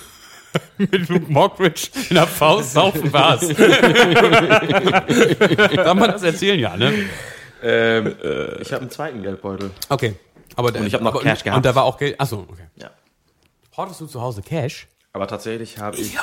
[0.77, 3.55] mit Luke Mockridge in der Faust saufen warst.
[5.75, 6.93] Kann man das erzählen, ja, ne?
[7.63, 8.15] Ähm,
[8.61, 9.71] ich habe einen zweiten Geldbeutel.
[9.89, 10.15] Okay.
[10.55, 11.57] Aber Und ich hab noch aber, Cash gehabt.
[11.57, 12.19] Und da war auch Geld.
[12.19, 12.67] Achso, okay.
[12.75, 12.89] Ja.
[13.75, 14.87] Hortest du zu Hause Cash?
[15.13, 16.17] Aber tatsächlich habe ich.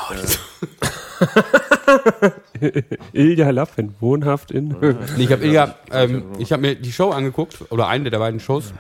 [3.12, 4.68] Ilja Lappen, wohnhaft in.
[5.16, 8.40] Nee, ich habe Ilja, ähm, ich habe mir die Show angeguckt, oder eine der beiden
[8.40, 8.72] Shows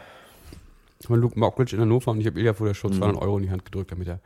[1.06, 3.44] von Luke Mockridge in Hannover und ich habe Ilja vor der Show 200 Euro in
[3.44, 4.20] die Hand gedrückt, damit er,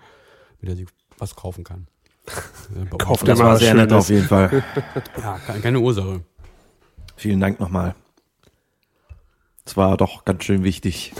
[0.61, 1.87] damit er sich was kaufen kann.
[2.99, 4.63] Kauft das er mal war sehr nett auf jeden Fall.
[5.17, 6.21] Ja, keine Ursache.
[7.17, 7.95] Vielen Dank nochmal.
[9.77, 11.13] War doch ganz schön wichtig.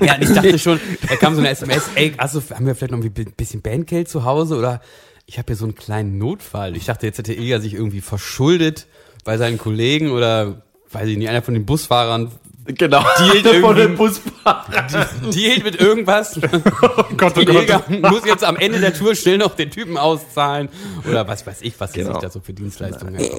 [0.00, 3.02] Ja, ich dachte schon, da kam so eine SMS, ey, also haben wir vielleicht noch
[3.02, 4.80] ein bisschen Bandgeld zu Hause oder
[5.26, 6.76] ich habe hier so einen kleinen Notfall.
[6.76, 8.86] Ich dachte, jetzt hätte Ilja sich irgendwie verschuldet
[9.24, 12.30] bei seinen Kollegen oder weiß ich nicht, einer von den Busfahrern
[12.66, 13.04] Genau.
[13.18, 14.86] Dealt Von den Busfahrern.
[15.34, 16.40] dealt mit irgendwas.
[16.96, 17.90] Oh Gott, oh Gott.
[18.10, 20.70] muss jetzt am Ende der Tour schnell noch den Typen auszahlen
[21.06, 22.14] oder was weiß ich, was er Genau.
[22.14, 23.30] sich da so für Dienstleistungen hat.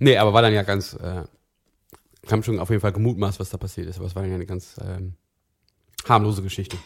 [0.00, 1.22] Nee, aber war dann ja ganz, äh,
[2.32, 4.46] haben schon auf jeden Fall gemutmaßt, was da passiert ist, aber es war ja eine
[4.46, 5.14] ganz ähm,
[6.08, 6.76] harmlose Geschichte.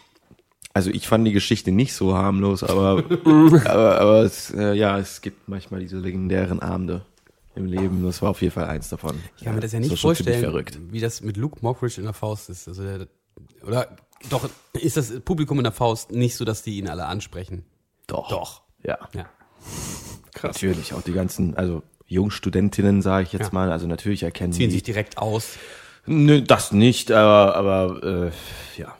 [0.75, 3.03] Also ich fand die Geschichte nicht so harmlos, aber,
[3.65, 7.05] aber, aber es, äh, ja, es gibt manchmal diese legendären Abende
[7.55, 8.05] im Leben.
[8.05, 9.19] Das war auf jeden Fall eins davon.
[9.37, 10.79] Ich kann mir das ja nicht ziemlich vorstellen, verrückt.
[10.91, 12.69] wie das mit Luke Mockridge in der Faust ist.
[12.69, 13.09] Also der,
[13.67, 13.97] oder
[14.31, 17.65] doch ist das Publikum in der Faust nicht so, dass die ihn alle ansprechen.
[18.07, 18.29] Doch.
[18.29, 18.63] Doch.
[18.85, 18.99] Ja.
[19.15, 19.27] Ja.
[20.43, 20.95] Natürlich.
[20.95, 23.53] Auch die ganzen, also Jungstudentinnen, sage ich jetzt Ja.
[23.53, 23.71] mal.
[23.73, 24.75] Also natürlich erkennen Ziehen die.
[24.75, 25.57] sich direkt aus.
[26.07, 28.97] Nö, das nicht, aber, aber äh, ja.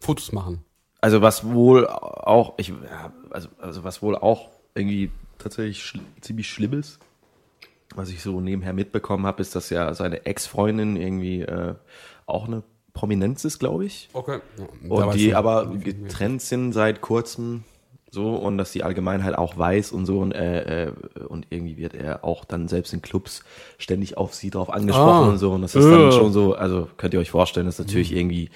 [0.00, 0.64] Fotos machen.
[1.00, 6.48] Also was wohl auch, ich, ja, also, also was wohl auch irgendwie tatsächlich schl ziemlich
[6.48, 6.98] schlimm ist,
[7.94, 11.74] was ich so nebenher mitbekommen habe, ist, dass ja seine Ex-Freundin irgendwie äh,
[12.26, 14.08] auch eine Prominenz ist, glaube ich.
[14.14, 14.40] Okay.
[14.88, 17.62] Und die aber getrennt sind seit kurzem
[18.16, 20.92] so und dass die Allgemeinheit auch weiß und so und, äh, äh,
[21.28, 23.44] und irgendwie wird er auch dann selbst in Clubs
[23.78, 25.30] ständig auf sie drauf angesprochen Ah.
[25.30, 26.12] und so und das ist dann Äh.
[26.12, 28.50] schon so, also könnt ihr euch vorstellen, das ist natürlich irgendwie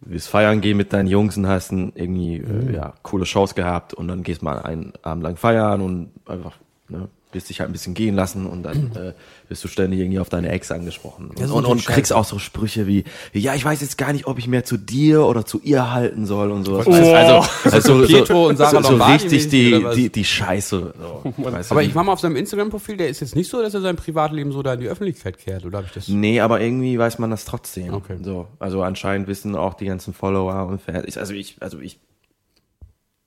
[0.00, 3.94] du willst feiern gehen mit deinen Jungs und hast irgendwie äh, ja, coole Shows gehabt
[3.94, 6.54] und dann gehst mal einen Abend lang feiern und einfach
[6.88, 9.12] ne, wirst dich halt ein bisschen gehen lassen und dann äh,
[9.48, 11.30] wirst du ständig irgendwie auf deine Ex angesprochen.
[11.30, 14.38] Und, und natürlich kriegst auch so Sprüche wie, ja, ich weiß jetzt gar nicht, ob
[14.38, 16.86] ich mehr zu dir oder zu ihr halten soll und sowas.
[16.86, 16.92] Oh.
[16.92, 20.94] Also, also Pietro und Sarah so, so richtig die, die, die Scheiße.
[20.98, 23.74] So, du, Aber ich war mal auf seinem Instagram-Profil, der ist jetzt nicht so, dass
[23.74, 26.08] er sein Privatleben so da in die Öffentlichkeit kehrt, oder habe ich das?
[26.08, 27.92] Nee, aber irgendwie weiß man das trotzdem.
[27.94, 28.18] Okay.
[28.22, 31.16] So, also anscheinend wissen auch die ganzen Follower und Fans.
[31.18, 31.98] Also ich, also ich,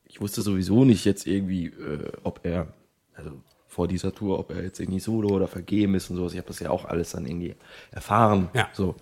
[0.06, 2.68] ich wusste sowieso nicht jetzt irgendwie, äh, ob er,
[3.14, 3.32] also
[3.72, 6.34] vor dieser Tour, ob er jetzt irgendwie solo oder vergeben ist und sowas.
[6.34, 7.56] Ich habe das ja auch alles dann irgendwie
[7.92, 8.50] erfahren.
[8.54, 8.68] Ja.
[8.74, 8.96] So,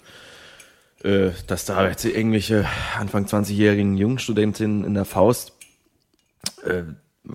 [1.03, 2.67] äh, dass da jetzt irgendwelche
[2.97, 5.53] Anfang 20-jährigen Jungstudentinnen in der Faust,
[6.63, 6.84] äh,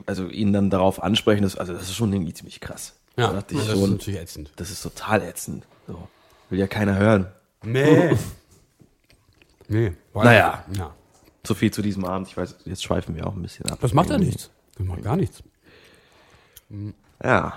[0.07, 2.95] also ihn dann darauf ansprechen, das, also das ist schon irgendwie ziemlich krass.
[3.17, 4.53] Ja, Da das ist schon, natürlich ätzend.
[4.55, 5.67] das ist total ätzend.
[5.89, 6.09] So.
[6.51, 7.27] Will ja keiner hören.
[7.65, 8.17] Nee.
[9.69, 9.93] nee.
[10.15, 10.65] Naja.
[10.77, 10.95] Ja.
[11.45, 12.29] So viel zu diesem Abend.
[12.29, 13.79] Ich weiß, jetzt schweifen wir auch ein bisschen ab.
[13.81, 14.51] Das macht ja nichts.
[14.77, 15.43] Wir machen gar nichts.
[17.23, 17.53] Ja.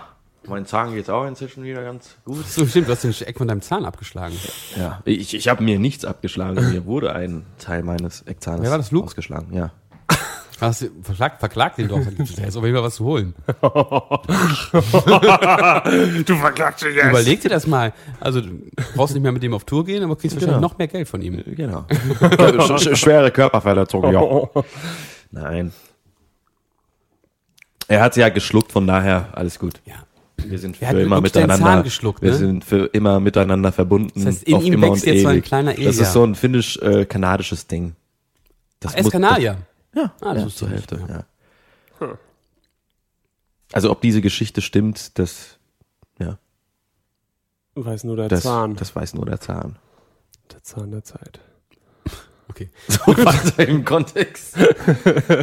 [0.50, 2.48] Mein Zahn geht auch inzwischen wieder ganz gut.
[2.48, 4.36] So, stimmt, du hast den Eck von deinem Zahn abgeschlagen.
[4.78, 5.02] Ja.
[5.04, 6.72] Ich, ich habe mir nichts abgeschlagen.
[6.72, 9.08] Mir wurde ein Teil meines Eckzahns Wer war das, Luke?
[9.08, 9.54] ausgeschlagen.
[9.54, 9.72] Ja.
[10.62, 12.00] Hast du, verklagt, verklagt den doch.
[12.38, 13.36] Da ist auf jeden Fall was zu holen.
[16.26, 17.94] Du verklagst dich Überleg dir das mal.
[18.20, 18.52] Also, du
[18.96, 20.68] brauchst nicht mehr mit dem auf Tour gehen, aber kriegst wahrscheinlich Genau.
[20.68, 21.44] noch mehr Geld von ihm.
[21.56, 21.86] Genau.
[22.78, 24.64] Sch sch schwere Körperverletzung, ja.
[25.32, 25.74] Nein.
[27.88, 29.82] Er hat sie ja geschluckt, von daher alles gut.
[29.86, 29.96] Ja.
[30.38, 31.66] Wir sind für immer miteinander.
[31.66, 32.38] Zahn geschluckt, wir ne?
[32.38, 34.12] sind für immer miteinander verbunden.
[34.24, 35.90] Das heißt, in ihm wächst jetzt so ein kleiner Das Ilja.
[36.04, 37.96] ist so ein finnisch-kanadisches Ding.
[38.80, 39.58] Das Er ist Kanadier.
[39.96, 40.96] Ja, Ah, das ja wusste zur Hälfte.
[40.98, 41.24] nicht, Ja.
[43.74, 45.58] Also ob diese Geschichte stimmt, das,
[46.20, 46.38] ja,
[47.76, 48.76] Weiß nur der das, Zahn.
[48.76, 49.78] das weiß nur der Zahn.
[50.54, 51.40] der Zahn der Zeit.
[52.50, 52.70] Okay.
[52.88, 54.56] So weiter im Kontext.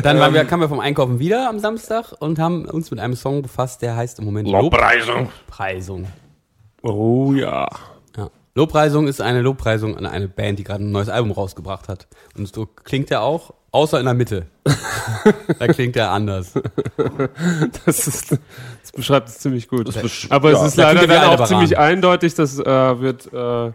[0.03, 3.15] Dann waren wir, kamen wir vom Einkaufen wieder am Samstag und haben uns mit einem
[3.15, 5.29] Song befasst, der heißt im Moment Lobpreisung.
[5.47, 6.07] Lobpreisung.
[6.83, 7.69] Oh ja.
[8.17, 8.31] Ja.
[8.55, 12.07] Lobpreisung ist eine Lobpreisung an eine Band, die gerade ein neues Album rausgebracht hat.
[12.37, 14.47] Und so klingt er auch, außer in der Mitte.
[15.59, 16.53] da klingt er anders.
[17.85, 19.89] Das, ist, das beschreibt es ziemlich gut.
[19.89, 20.59] besch- Aber ja.
[20.61, 22.65] es ist Da leider er dann auch ziemlich eindeutig, das äh,
[23.01, 23.73] wird, äh,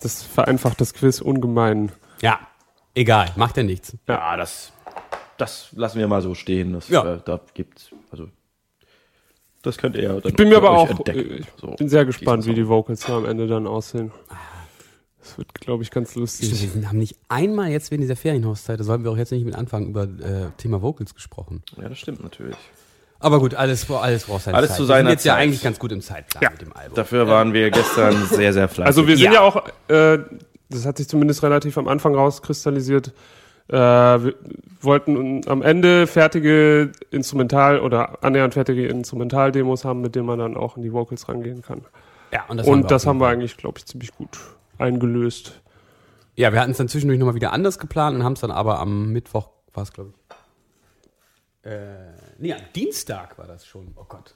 [0.00, 1.92] das vereinfacht das Quiz ungemein.
[2.22, 2.40] Ja,
[2.94, 3.96] egal, macht ja nichts.
[4.08, 4.72] Ja, das,
[5.36, 6.72] das lassen wir mal so stehen.
[6.72, 7.14] Das, Ja.
[7.16, 8.28] äh, da gibt's, also,
[9.62, 11.38] das könnt ihr ja dann Ich bin mir aber auch, entdecken.
[11.40, 11.68] ich So.
[11.72, 14.10] bin sehr gespannt, wie die Vocals da am Ende dann aussehen.
[15.20, 16.74] Das wird, glaube ich, ganz lustig.
[16.74, 19.54] Wir haben nicht einmal jetzt wegen dieser Ferienhauszeit, da sollten wir auch jetzt nicht mit
[19.54, 21.62] anfangen, über äh, Thema Vocals gesprochen.
[21.80, 22.56] Ja, das stimmt natürlich.
[23.20, 24.76] Aber gut, alles, alles braucht seine Alles Zeit.
[24.78, 25.42] zu wir seiner sind jetzt ja Zeit.
[25.42, 26.50] eigentlich ganz gut im Zeitplan Ja.
[26.50, 26.96] mit dem Album.
[26.96, 28.84] Dafür waren wir gestern sehr, sehr fleißig.
[28.86, 29.32] Also wir sind Ja.
[29.34, 30.18] ja, auch, äh,
[30.72, 33.12] das hat sich zumindest relativ am Anfang rauskristallisiert,
[33.68, 34.34] äh, wir
[34.80, 40.76] wollten am Ende fertige Instrumental- oder annähernd fertige Instrumentaldemos haben, mit denen man dann auch
[40.76, 41.82] in die Vocals rangehen kann.
[42.32, 44.38] Ja, und das Und wir das haben wir eigentlich, glaube ich, ziemlich gut
[44.78, 45.60] eingelöst.
[46.34, 48.78] Ja, wir hatten es dann zwischendurch nochmal wieder anders geplant und haben es dann aber
[48.78, 51.70] am Mittwoch, war es glaube ich.
[51.70, 53.94] Äh, nee, am Dienstag war das schon.
[53.96, 54.34] Oh Gott.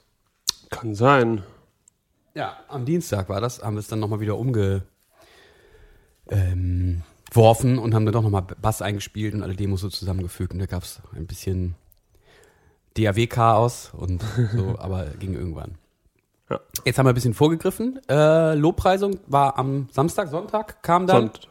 [0.69, 1.43] Kann sein.
[2.33, 4.83] Ja, am Dienstag war das, haben wir es dann nochmal wieder umge
[6.29, 7.03] ähm,
[7.33, 10.65] worfen und haben dann doch nochmal Bass eingespielt und alle Demos so zusammengefügt und da
[10.65, 11.75] gab es ein bisschen
[12.95, 14.23] DAW-Chaos und
[14.55, 15.75] so, aber ging irgendwann.
[16.49, 16.59] Ja.
[16.85, 17.99] Jetzt haben wir ein bisschen vorgegriffen.
[18.09, 21.23] Äh, Lobpreisung war am Samstag, Sonntag, kam dann.
[21.27, 21.49] Sonnt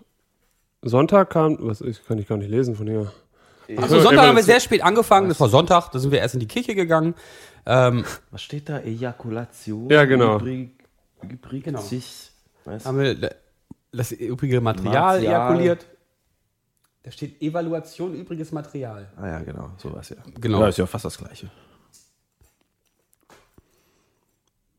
[0.83, 3.13] Sonntag kam, was ich kann ich gar nicht lesen von hier.
[3.77, 6.41] Also Sonntag haben wir sehr spät angefangen, das war Sonntag, da sind wir erst in
[6.41, 7.15] die Kirche gegangen.
[7.67, 8.79] Ähm, Was steht da?
[8.79, 9.91] Ejakulation?
[9.91, 10.37] Ja, genau.
[10.37, 10.71] Übrig,
[11.29, 11.83] übrig Genau.
[12.85, 13.31] haben wir
[13.97, 15.21] das übrige Material, Material.
[15.23, 15.87] ejakuliert.
[17.03, 19.09] Da steht Evaluation übriges Material.
[19.17, 20.17] Ah ja, genau, sowas ja.
[20.41, 20.61] Genau.
[20.61, 21.51] Ja, ist ja fast das Gleiche.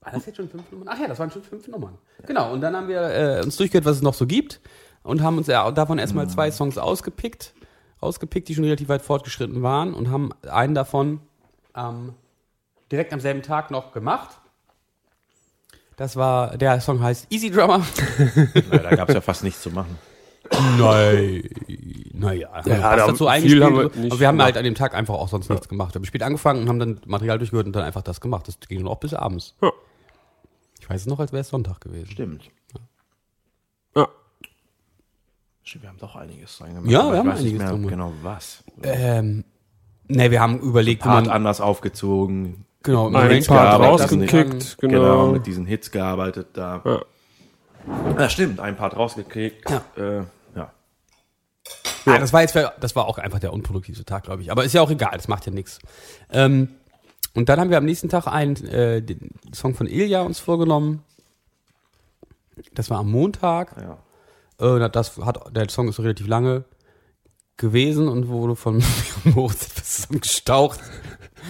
[0.01, 0.87] War das jetzt schon fünf Nummern?
[0.89, 1.97] Ach ja, das waren schon fünf Nummern.
[2.25, 4.61] Genau, und dann haben wir äh, uns durchgehört, was es noch so gibt
[5.03, 7.53] und haben uns davon erstmal zwei Songs ausgepickt,
[7.99, 11.21] ausgepickt, die schon relativ weit fortgeschritten waren und haben einen davon
[11.75, 12.13] ähm,
[12.91, 14.37] direkt am selben Tag noch gemacht.
[15.97, 17.85] Das war, der Song heißt Easy Drummer.
[18.71, 19.97] Ja, da gab es ja fast nichts zu machen.
[20.79, 21.43] Nein,
[22.13, 23.63] naja, Ja, was da- dazu viel eingespielt.
[23.63, 24.45] haben wir aber wir haben gemacht.
[24.45, 25.93] halt an dem Tag einfach auch sonst nichts gemacht.
[25.93, 28.47] Wir haben spät angefangen und haben dann Material durchgehört und dann einfach das gemacht.
[28.47, 29.55] Das ging dann auch bis abends.
[29.61, 29.71] Ja.
[30.79, 32.09] Ich weiß es noch, als wäre es Sonntag gewesen.
[32.11, 32.49] Stimmt.
[33.95, 34.07] Ja.
[35.63, 36.91] Stimmt, wir haben doch einiges dran gemacht.
[36.91, 37.91] Ja, wir ich haben weiß nicht einiges mehr dran gemacht.
[37.91, 38.63] Genau was.
[38.83, 39.43] Ähm,
[40.07, 42.63] ne, wir haben überlegt, Part man, anders aufgezogen.
[42.83, 44.99] Genau, Einen Range Part rausgekickt, Genau.
[45.01, 45.27] genau.
[45.31, 46.81] mit diesen Hits gearbeitet da.
[46.85, 47.01] Ja.
[48.19, 49.69] Ja, stimmt, ein Part rausgekriegt.
[49.69, 49.81] Ja.
[49.95, 50.23] Äh,
[50.55, 50.73] ja.
[52.05, 54.51] Ah, das war jetzt, das war auch einfach der unproduktivste Tag, glaube ich.
[54.51, 55.79] Aber ist ja auch egal, das macht ja nichts.
[56.31, 56.69] Ähm,
[57.33, 61.03] und dann haben wir am nächsten Tag einen äh, den Song von Ilja uns vorgenommen.
[62.73, 63.75] Das war am Montag.
[63.79, 63.97] ja.
[64.59, 66.65] Äh, das hat, der Song ist relativ lange
[67.57, 68.83] gewesen und wurde von
[69.23, 70.79] Moritz zusammengestaucht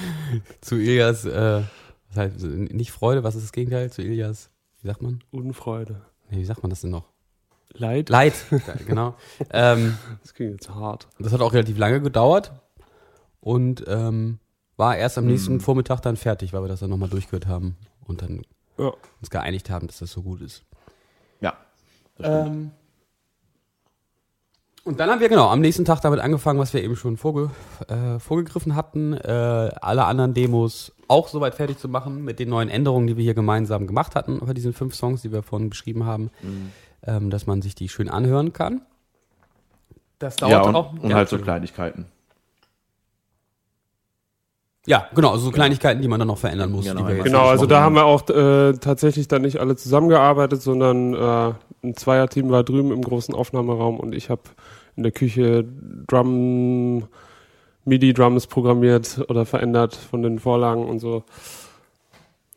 [0.62, 1.62] zu Ilias, äh,
[2.10, 4.50] was heißt, nicht Freude, was ist das Gegenteil zu Ilias,
[4.82, 5.24] wie sagt man?
[5.32, 6.02] Unfreude.
[6.30, 7.10] Nee, wie sagt man das denn noch?
[7.74, 8.10] Leid?
[8.10, 8.34] Leid,
[8.88, 9.16] genau.
[9.52, 11.08] ähm, Das ging jetzt hart.
[11.20, 12.52] das hat auch relativ lange gedauert
[13.40, 14.40] und ähm,
[14.78, 17.76] war erst am nächsten Vormittag dann fertig, weil wir das dann nochmal durchgehört haben
[18.06, 18.42] und dann
[18.78, 18.94] Ja.
[19.20, 20.64] uns geeinigt haben, dass das so gut ist.
[21.42, 21.56] Ja.
[22.20, 22.72] Ähm,
[24.88, 27.52] und dann haben wir genau am nächsten Tag damit angefangen, was wir eben schon vorge
[27.88, 32.70] äh, vorgegriffen hatten, äh, alle anderen Demos auch soweit fertig zu machen mit den neuen
[32.70, 36.06] Änderungen, die wir hier gemeinsam gemacht hatten bei diesen fünf Songs, die wir vorhin beschrieben
[36.06, 36.32] haben,
[37.06, 38.82] ähm, dass man sich die schön anhören kann.
[40.20, 40.94] Das dauert Ja, und, auch.
[40.94, 41.38] und ja, halt so.
[41.38, 42.06] Kleinigkeiten.
[44.88, 46.86] Ja, genau, also so Kleinigkeiten, die man dann noch verändern muss.
[46.86, 47.84] Genau, die wir jetzt Genau, also da haben.
[47.86, 51.54] haben wir auch äh, tatsächlich dann nicht alle zusammengearbeitet, sondern äh,
[51.88, 54.42] ein Zweierteam war drüben im großen Aufnahmeraum und ich habe
[54.96, 55.66] in der Küche
[56.08, 57.08] Drum,
[57.86, 61.24] MIDI-Drums programmiert oder verändert von den Vorlagen und so.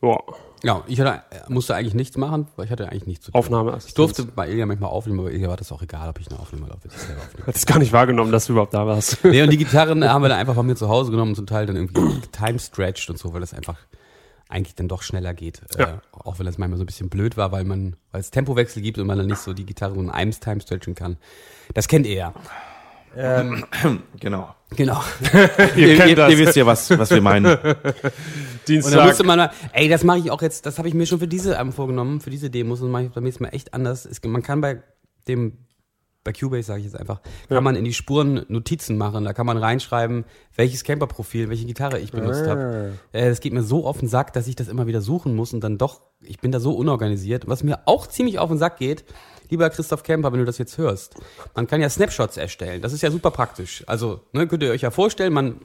[0.02, 0.18] Ja,
[0.62, 3.38] Ja, ich hatte, musste eigentlich nichts machen, weil ich hatte eigentlich nichts zu tun.
[3.38, 3.78] Aufnahme.
[3.86, 6.38] Ich durfte bei Ilja manchmal aufnehmen, aber Ilja war das auch egal, ob ich eine
[6.38, 7.46] aufnehme oder ob ich selber aufnehme.
[7.46, 9.24] Hat es gar nicht wahrgenommen, dass du überhaupt da warst.
[9.24, 11.46] Nee, und die Gitarren haben wir dann einfach von mir zu Hause genommen und zum
[11.46, 13.76] Teil dann irgendwie time-stretched und so, weil das einfach
[14.50, 15.62] eigentlich dann doch schneller geht.
[15.76, 16.02] Äh, Ja.
[16.12, 18.98] auch wenn das manchmal so ein bisschen blöd war, weil man, weil es Tempowechsel gibt
[18.98, 21.16] und man dann nicht so die Gitarre so in einem time stretchen kann.
[21.74, 22.34] Das kennt ihr ja.
[24.20, 24.54] Genau.
[24.76, 25.02] Genau.
[25.76, 26.30] Ihr kennt ihr, das.
[26.32, 27.46] ihr wisst ja, was, was wir meinen.
[27.56, 27.92] Und dann
[28.68, 29.04] Dienstag.
[29.04, 31.26] musste man, mal- ey, das mache ich auch jetzt, das habe ich mir schon für
[31.26, 34.04] diese ähm, vorgenommen, für diese Demos und mache ich beim nächsten Mal echt anders.
[34.06, 34.80] Es, man kann bei
[35.26, 35.58] dem,
[36.22, 37.60] bei Cubase sage ich jetzt einfach, kann Ja.
[37.60, 39.24] man in die Spuren Notizen machen.
[39.24, 42.92] Da kann man reinschreiben, welches Camper-Profil, welche Gitarre ich benutzt habe.
[43.12, 45.54] Äh, das geht mir so auf den Sack, dass ich das immer wieder suchen muss
[45.54, 47.48] und dann doch, ich bin da so unorganisiert.
[47.48, 49.04] Was mir auch ziemlich auf den Sack geht,
[49.48, 51.14] lieber Christoph Kemper, wenn du das jetzt hörst,
[51.54, 52.82] man kann ja Snapshots erstellen.
[52.82, 53.82] Das ist ja super praktisch.
[53.86, 55.56] Also, ne, könnt ihr euch ja vorstellen, man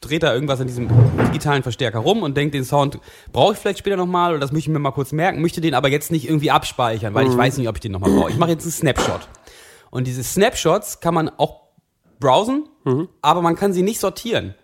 [0.00, 0.88] dreht da irgendwas in diesem
[1.26, 2.98] digitalen Verstärker rum und denkt, den Sound
[3.32, 5.74] brauche ich vielleicht später nochmal oder das möchte ich mir mal kurz merken, möchte den
[5.74, 8.30] aber jetzt nicht irgendwie abspeichern, weil ich weiß nicht, ob ich den nochmal brauche.
[8.30, 9.28] Ich mache jetzt einen Snapshot.
[9.90, 11.62] Und diese Snapshots kann man auch
[12.20, 12.68] browsen,
[13.22, 14.54] aber man kann sie nicht sortieren,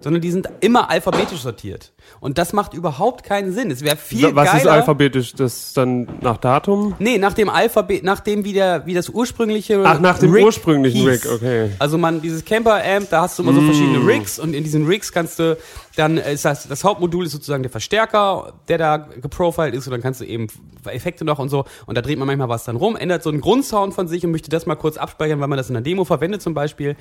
[0.00, 1.93] sondern die sind immer alphabetisch sortiert.
[2.20, 3.70] Und das macht überhaupt keinen Sinn.
[3.70, 4.60] Es wäre viel Was geiler.
[4.60, 5.32] ist alphabetisch?
[5.34, 6.94] Das dann nach Datum?
[6.98, 10.44] Nee, nach dem Alphabet, nach dem wie, der, wie das ursprüngliche Ach, nach dem Rig
[10.44, 11.24] ursprünglichen hieß.
[11.24, 11.70] Rig, okay.
[11.78, 15.12] Also man, dieses Camper-Amp, da hast du immer so verschiedene Rigs und in diesen Rigs
[15.12, 15.56] kannst du,
[15.96, 20.02] dann ist das, das Hauptmodul ist sozusagen der Verstärker, der da geprofiled ist und dann
[20.02, 20.48] kannst du eben
[20.86, 23.40] Effekte noch und so und da dreht man manchmal was dann rum, ändert so einen
[23.40, 26.04] Grundsound von sich und möchte das mal kurz abspeichern, weil man das in einer Demo
[26.04, 26.96] verwendet zum Beispiel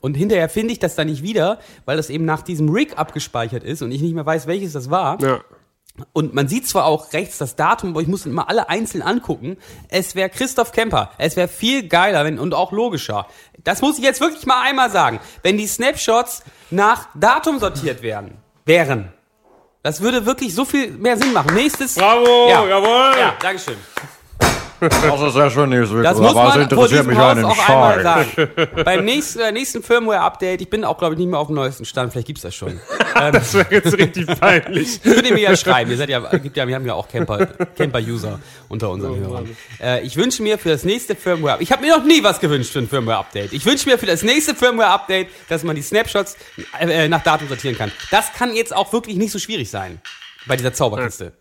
[0.00, 3.62] und hinterher finde ich das dann nicht wieder, weil das eben nach diesem Rig abgespeichert
[3.62, 5.20] ist und ich nicht mehr weiß, welches das war.
[5.22, 5.40] Ja.
[6.12, 9.56] Und man sieht zwar auch rechts das Datum, aber ich muss immer alle einzeln angucken.
[9.88, 11.10] Es wäre Christoph Kemper.
[11.18, 13.26] Es wäre viel geiler wenn, und auch logischer.
[13.64, 15.18] Das muss ich jetzt wirklich mal einmal sagen.
[15.42, 19.12] Wenn die Snapshots nach Datum sortiert werden, wären.
[19.82, 21.54] Das würde wirklich so viel mehr Sinn machen.
[21.54, 21.94] Nächstes.
[21.94, 22.64] Bravo, Ja.
[22.66, 23.18] jawohl.
[23.18, 23.76] Ja, Dankeschön.
[24.80, 28.48] Das ist sehr schön, Nils Das muss man vor diesem Haus auch einmal sagen.
[28.84, 31.84] Beim nächsten, äh, nächsten Firmware-Update, ich bin auch, glaube ich, nicht mehr auf dem neuesten
[31.84, 32.80] Stand, vielleicht gibt's das schon.
[33.18, 35.02] Das wäre jetzt richtig peinlich.
[35.02, 35.90] Könnt ihr mir ja schreiben.
[35.90, 39.56] Ihr seid ja, gibt ja, wir haben ja auch Camper, Camper-User unter unseren Hörern.
[39.82, 42.72] Äh, ich wünsche mir für das nächste Firmware, ich habe mir noch nie was gewünscht
[42.72, 43.52] für ein Firmware-Update.
[43.52, 46.36] Ich wünsche mir für das nächste Firmware-Update, dass man die Snapshots
[46.78, 47.90] äh, nach Datum sortieren kann.
[48.12, 50.00] Das kann jetzt auch wirklich nicht so schwierig sein
[50.46, 51.32] bei dieser Zauberkiste.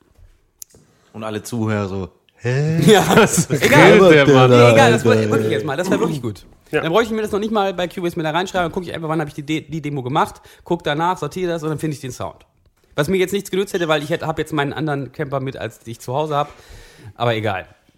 [1.14, 2.10] Und alle Zuhörer so,
[2.44, 3.04] Ja,
[3.50, 4.50] Egal, der Mann.
[4.52, 6.46] Nee, egal, das war wirklich jetzt mal, das wäre wirklich gut.
[6.72, 6.82] Ja.
[6.82, 8.86] Dann bräuchte ich mir das noch nicht mal bei Cubase mit da reinschreiben, dann gucke
[8.86, 11.70] ich einfach, wann habe ich die, De die Demo gemacht, guck danach, sortiere das und
[11.70, 12.46] dann finde ich den Sound.
[12.96, 15.80] Was mir jetzt nichts genützt hätte, weil ich habe jetzt meinen anderen Camper mit, als
[15.86, 16.50] ich zu Hause habe.
[17.16, 17.68] Aber egal.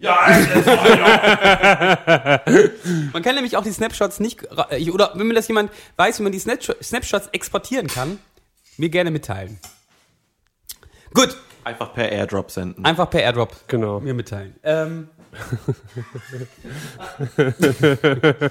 [3.12, 4.42] man kann nämlich auch die Snapshots nicht,
[4.76, 8.18] ich- oder wenn mir das jemand weiß, wie man die Snapsho- Snapshots exportieren kann,
[8.78, 9.58] mir gerne mitteilen.
[11.12, 12.84] Gut, einfach per Airdrop senden.
[12.84, 14.00] einfach per Airdrop Genau.
[14.00, 14.54] mir mitteilen.
[14.62, 15.08] Ähm.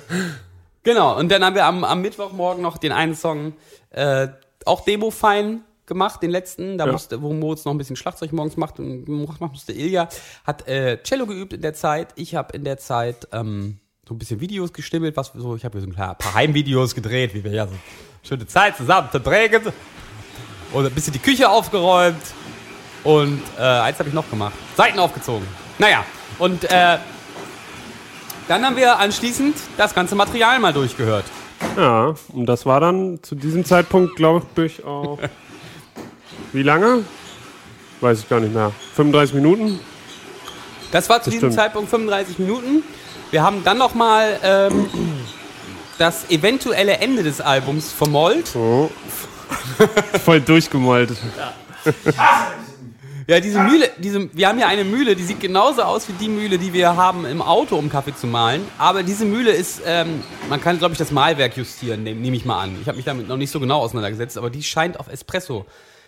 [0.83, 3.53] genau, und dann haben wir am, am Mittwochmorgen noch den einen Song,
[3.91, 4.27] äh,
[4.65, 6.91] auch Demo-Fein gemacht, den letzten, da Ja.
[6.91, 10.07] musste, wo Moritz noch ein bisschen Schlagzeug morgens macht und macht musste Ilja,
[10.45, 14.17] hat äh, Cello geübt in der Zeit, ich habe in der Zeit ähm, so ein
[14.19, 17.51] bisschen Videos gestimmelt, was so, ich habe so ein paar paar Heimvideos gedreht, wie wir
[17.51, 17.73] ja so
[18.23, 19.61] schöne Zeit zusammen verbringen
[20.73, 22.21] und ein bisschen die Küche aufgeräumt
[23.09, 24.53] und äh, eins habe ich noch gemacht.
[24.77, 25.47] Seiten aufgezogen.
[25.79, 26.05] Naja,
[26.37, 26.97] und äh,
[28.47, 31.25] dann haben wir anschließend das ganze Material mal durchgehört.
[31.75, 35.17] Ja, und das war dann zu diesem Zeitpunkt, glaube ich, auch.
[36.53, 37.03] Wie lange?
[37.99, 38.71] Weiß ich gar nicht mehr.
[38.95, 39.79] 35 Minuten?
[40.91, 41.55] Das war zu diesem stimmt.
[41.55, 42.83] Zeitpunkt 35 Minuten.
[43.31, 44.87] Wir haben dann noch mal ähm,
[45.97, 48.55] das eventuelle Ende des Albums vermollt.
[48.55, 48.91] Oh.
[50.23, 51.09] Voll durchgemollt.
[51.37, 51.53] Ja,
[53.39, 56.57] diese Mühle, diese, wir haben ja eine Mühle, die sieht genauso aus wie die Mühle,
[56.57, 58.61] die wir haben im Auto, um Kaffee zu mahlen.
[58.79, 62.45] Aber diese Mühle ist, ähm, man kann, glaube ich, das Mahlwerk justieren, nehme nehm ich
[62.45, 62.75] mal an.
[62.81, 65.67] Ich habe mich damit noch nicht so genau auseinandergesetzt, aber die scheint auf Espresso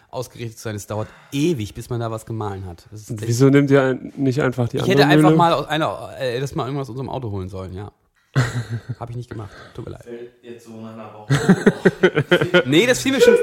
[0.09, 0.75] ausgerichtet zu sein.
[0.75, 2.85] Es dauert ewig, bis man da was gemahlen hat.
[2.91, 5.37] Wieso nimmt ihr ein- nicht einfach die ich andere hätte einfach Mühle?
[5.37, 7.91] mal aus einer, äh, das mal irgendwas aus unserem Auto holen sollen, ja.
[8.99, 9.51] habe ich nicht gemacht.
[9.75, 10.05] Tut mir leid.
[10.41, 12.63] Jetzt so nach einer Woche.
[12.65, 13.35] Nee, das fiel mir schon,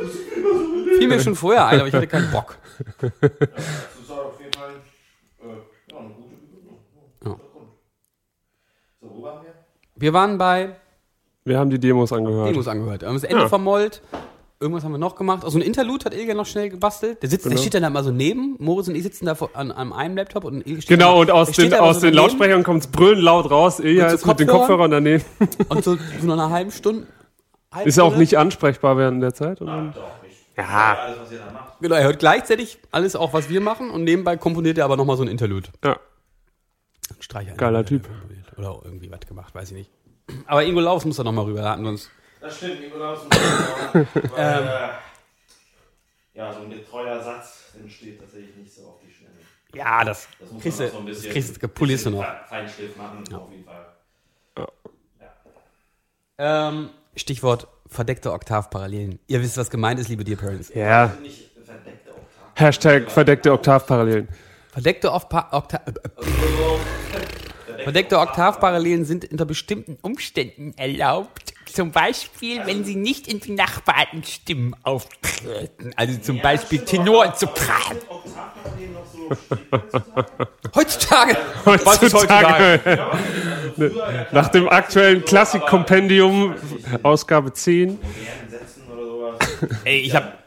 [0.99, 2.57] fiel mir schon vorher ein, aber ich hatte keinen Bock.
[3.01, 4.70] Das ist auf jeden Fall
[5.43, 6.79] äh, ja, eine gute Begründung.
[7.24, 7.37] Ja.
[9.01, 9.55] So, wo waren wir?
[9.97, 10.76] Wir waren bei
[11.45, 12.51] Wir haben die Demos angehört.
[12.51, 13.03] Demos angehört.
[13.03, 13.49] Wir haben das Ende Ja.
[13.49, 14.03] vermollt.
[14.61, 15.45] irgendwas haben wir noch gemacht.
[15.45, 17.22] Also ein Interlude hat Ilga noch schnell gebastelt.
[17.22, 17.61] Der sitzt, der Genau.
[17.61, 18.57] steht dann da mal so neben.
[18.59, 21.20] Moritz und ich sitzen da vor, an, an einem Laptop und Ilga steht Genau, da,
[21.20, 23.79] und aus der den, aus so den Lautsprechern kommt's brüllen laut raus.
[23.79, 24.91] Ilja Mit so ist mit den Kopfhörern?
[24.91, 25.24] Daneben.
[25.68, 27.07] Und so, so nach einer halben Stunde.
[27.72, 29.61] halbe Ist er auch nicht ansprechbar während der Zeit?
[29.62, 29.93] Oder?
[29.95, 30.28] Doch, ich
[30.59, 30.98] ja.
[30.98, 31.80] alles, was ihr da macht.
[31.80, 35.16] Genau, er hört gleichzeitig alles auch, was wir machen und nebenbei komponiert er aber nochmal
[35.16, 35.68] so ein Interlude.
[35.84, 35.98] Ja.
[37.20, 38.09] Streich Geiler Typ.
[38.56, 39.90] Oder auch irgendwie was gemacht, weiß ich nicht.
[40.46, 42.11] Aber Ingo Laus muss da nochmal rüber, da hatten wir uns.
[42.40, 43.20] Das stimmt, Nikolaus.
[43.92, 44.06] weil,
[44.36, 44.88] äh,
[46.34, 49.32] ja, so ein getreuer Satz entsteht tatsächlich nicht so auf die Schnelle.
[49.74, 52.12] Ja, das, Das muss kriegst man du, noch so ein bisschen, das kriegst du bisschen
[52.12, 52.24] noch.
[52.24, 53.86] Fe- Feinschliff machen, auf jeden Fall.
[56.38, 59.18] Ähm, Stichwort verdeckte Oktavparallelen.
[59.26, 60.70] Ihr wisst, was gemeint ist, liebe Dear Parents.
[60.74, 61.12] Ja.
[62.55, 64.28] Hashtag verdeckte Oktavparallelen.
[64.72, 65.49] Verdeckte, Okta
[67.84, 71.55] verdeckte Oktavparallelen sind unter bestimmten Umständen erlaubt.
[71.66, 75.93] Zum Beispiel, wenn sie nicht in benachbarten Stimmen auftreten.
[75.97, 77.97] Also zum Beispiel Tenor und Sopran.
[79.28, 79.32] So
[80.74, 81.36] Heutzutage.
[81.64, 82.80] Was ist Heutzutage.
[84.33, 86.55] Nach dem aktuellen Klassikkompendium,
[87.03, 87.91] Ausgabe 10.
[87.91, 89.39] modernen Sätzen oder sowas.
[89.85, 90.39] Ey, ich hab,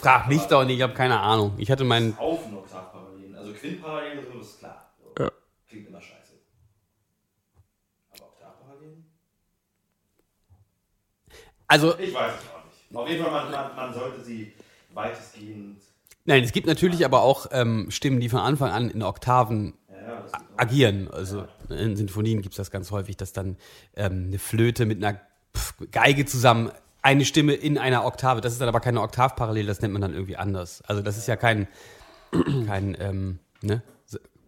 [0.00, 1.52] frag mich doch nicht, ich habe keine Ahnung.
[1.58, 3.34] Ich hatte meinen, Haufen Oktavparallelen.
[3.36, 4.90] Also Quintparallelen das ist klar.
[5.18, 5.30] Ja.
[5.68, 6.32] Klingt immer scheiße.
[8.16, 9.04] Aber Oktavparallelen?
[11.68, 12.96] also, Ich weiß es auch nicht.
[12.96, 14.52] Auf jeden Fall, man, man, man sollte sie
[14.94, 15.78] weitestgehend.
[16.24, 20.38] nein, es gibt natürlich aber auch ähm, Stimmen, die von Anfang an in Oktaven Ja,
[20.56, 21.08] agieren.
[21.10, 23.56] Also in Sinfonien gibt es das ganz häufig, dass dann
[23.96, 25.20] ähm, eine Flöte mit einer
[25.90, 26.70] Geige zusammen
[27.02, 28.40] eine Stimme in einer Oktave.
[28.40, 30.82] Das ist dann aber keine Oktavparallel, das nennt man dann irgendwie anders.
[30.86, 31.68] Also das ist ja kein,
[32.66, 33.82] kein ähm, ne,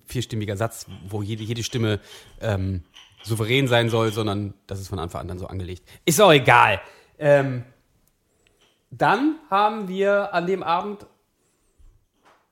[0.07, 2.01] vierstimmiger Satz, wo jede, jede Stimme
[2.41, 2.85] ähm,
[3.23, 5.83] souverän sein soll, sondern das ist von Anfang an dann so angelegt.
[6.05, 6.81] Ist auch egal.
[7.19, 7.65] Ähm,
[8.91, 11.07] dann haben wir an dem Abend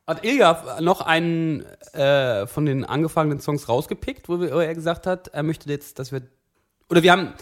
[0.07, 5.07] hat Ilja noch einen äh, von den angefangenen Songs rausgepickt, wo, wir, wo er gesagt
[5.07, 6.23] hat, er möchte jetzt, dass wir.
[6.91, 7.33] Oder wir haben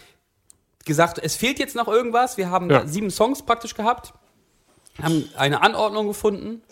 [0.84, 2.36] gesagt, es fehlt jetzt noch irgendwas.
[2.36, 2.86] Wir haben Ja.
[2.86, 4.12] sieben Songs praktisch gehabt,
[5.02, 6.62] haben eine Anordnung gefunden.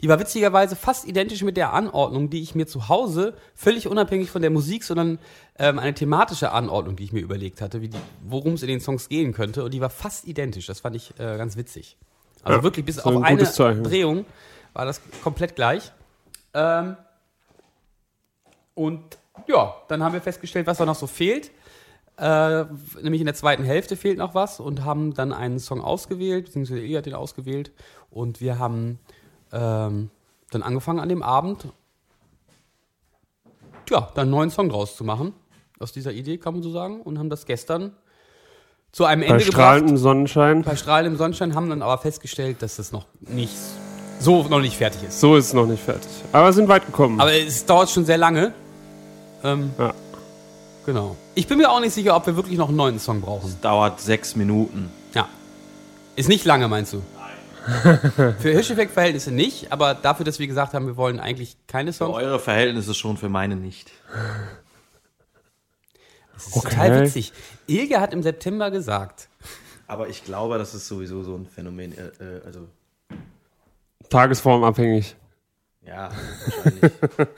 [0.00, 4.30] Die war witzigerweise fast identisch mit der Anordnung, die ich mir zu Hause, völlig unabhängig
[4.30, 5.18] von der Musik, sondern
[5.58, 7.80] ähm, eine thematische Anordnung, die ich mir überlegt hatte,
[8.22, 9.64] worum es in den Songs gehen könnte.
[9.64, 10.66] Und die war fast identisch.
[10.66, 11.96] Das fand ich äh, ganz witzig.
[12.42, 13.84] Also Ja, wirklich bis so auf ein eine Zeichen.
[13.84, 14.26] Drehung
[14.74, 15.92] war das komplett gleich.
[16.52, 16.96] Ähm,
[18.74, 21.50] und ja, dann haben wir festgestellt, was da noch so fehlt.
[22.16, 22.64] Äh,
[23.02, 26.80] nämlich in der zweiten Hälfte fehlt noch was und haben dann einen Song ausgewählt, beziehungsweise
[26.80, 27.72] Ilja hat den ausgewählt.
[28.10, 29.00] Und wir haben
[29.52, 30.10] ähm,
[30.50, 31.68] dann angefangen an dem Abend,
[33.90, 35.34] ja, dann einen neuen Song draus zu machen.
[35.80, 37.00] Aus dieser Idee, kann man so sagen.
[37.00, 37.92] Und haben das gestern
[38.92, 40.62] zu einem Bei Ende gebracht strahlendem Sonnenschein.
[40.62, 43.58] bei strahlendem Sonnenschein, haben dann aber festgestellt, dass das noch nicht
[44.20, 45.20] so noch nicht fertig ist.
[45.20, 46.08] So ist es noch nicht fertig.
[46.32, 47.20] Aber sind weit gekommen.
[47.20, 48.52] Aber es dauert schon sehr lange.
[49.42, 49.92] Ähm, Ja.
[50.86, 51.16] Genau.
[51.34, 53.56] Ich bin mir auch nicht sicher, ob wir wirklich noch einen neuen Song brauchen.
[53.62, 54.90] Dauert sechs Minuten.
[55.14, 55.28] Ja.
[56.14, 57.02] Ist nicht lange, meinst du?
[57.16, 58.34] Nein.
[58.38, 62.16] Für Hirscheffekt-Verhältnisse nicht, aber dafür, dass wir gesagt haben, wir wollen eigentlich keine Für Songs.
[62.16, 63.90] eure Verhältnisse schon, für meine nicht.
[66.34, 66.68] Das ist Okay.
[66.70, 67.32] total witzig.
[67.66, 69.28] Ilge hat im September gesagt,
[69.86, 71.92] Aber ich glaube, das ist sowieso so ein Phänomen.
[71.96, 72.60] Äh, äh, also,
[74.10, 75.16] Tagesformabhängig.
[75.86, 76.10] ja,
[76.44, 76.92] wahrscheinlich.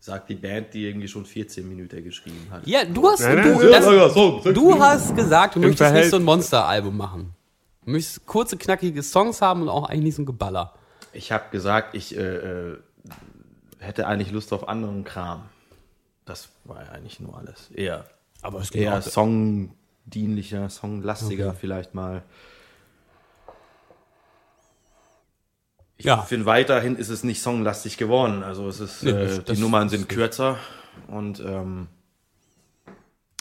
[0.00, 2.66] Sagt die Band, die irgendwie schon 14 Minuten geschrieben hat.
[2.66, 6.16] ja, du hast, Nein, du, nein, das, du hast gesagt, du möchtest nicht Verhältnis- so
[6.16, 7.34] ein Monster-Album machen.
[7.86, 10.74] Du möchtest kurze, knackige Songs haben und auch eigentlich nicht so ein Geballer.
[11.14, 12.78] Ich habe gesagt, ich äh, äh,
[13.78, 15.44] hätte eigentlich Lust auf anderen Kram.
[16.26, 17.70] Das war ja eigentlich nur alles.
[17.74, 18.04] Eher,
[18.42, 22.22] Aber es eher songdienlicher, songlastiger vielleicht mal.
[25.96, 26.22] Ich Ja.
[26.22, 28.42] finde, weiterhin ist es nicht songlastig geworden.
[28.42, 30.58] Also es ist, Nee, äh, die Nummern sind kürzer
[31.08, 31.88] und ähm,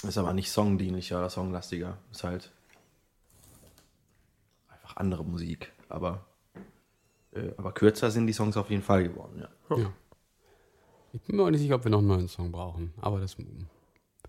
[0.04, 1.98] ist aber nicht songdienlicher oder songlastiger.
[2.12, 2.52] Ist halt
[4.70, 5.72] einfach andere Musik.
[5.90, 6.26] Aber,
[7.34, 9.40] äh, aber kürzer sind die Songs auf jeden Fall geworden,
[9.70, 9.92] ja.
[11.14, 13.38] Ich bin mir auch nicht sicher, ob wir noch einen neuen Song brauchen, aber das
[13.38, 13.48] wird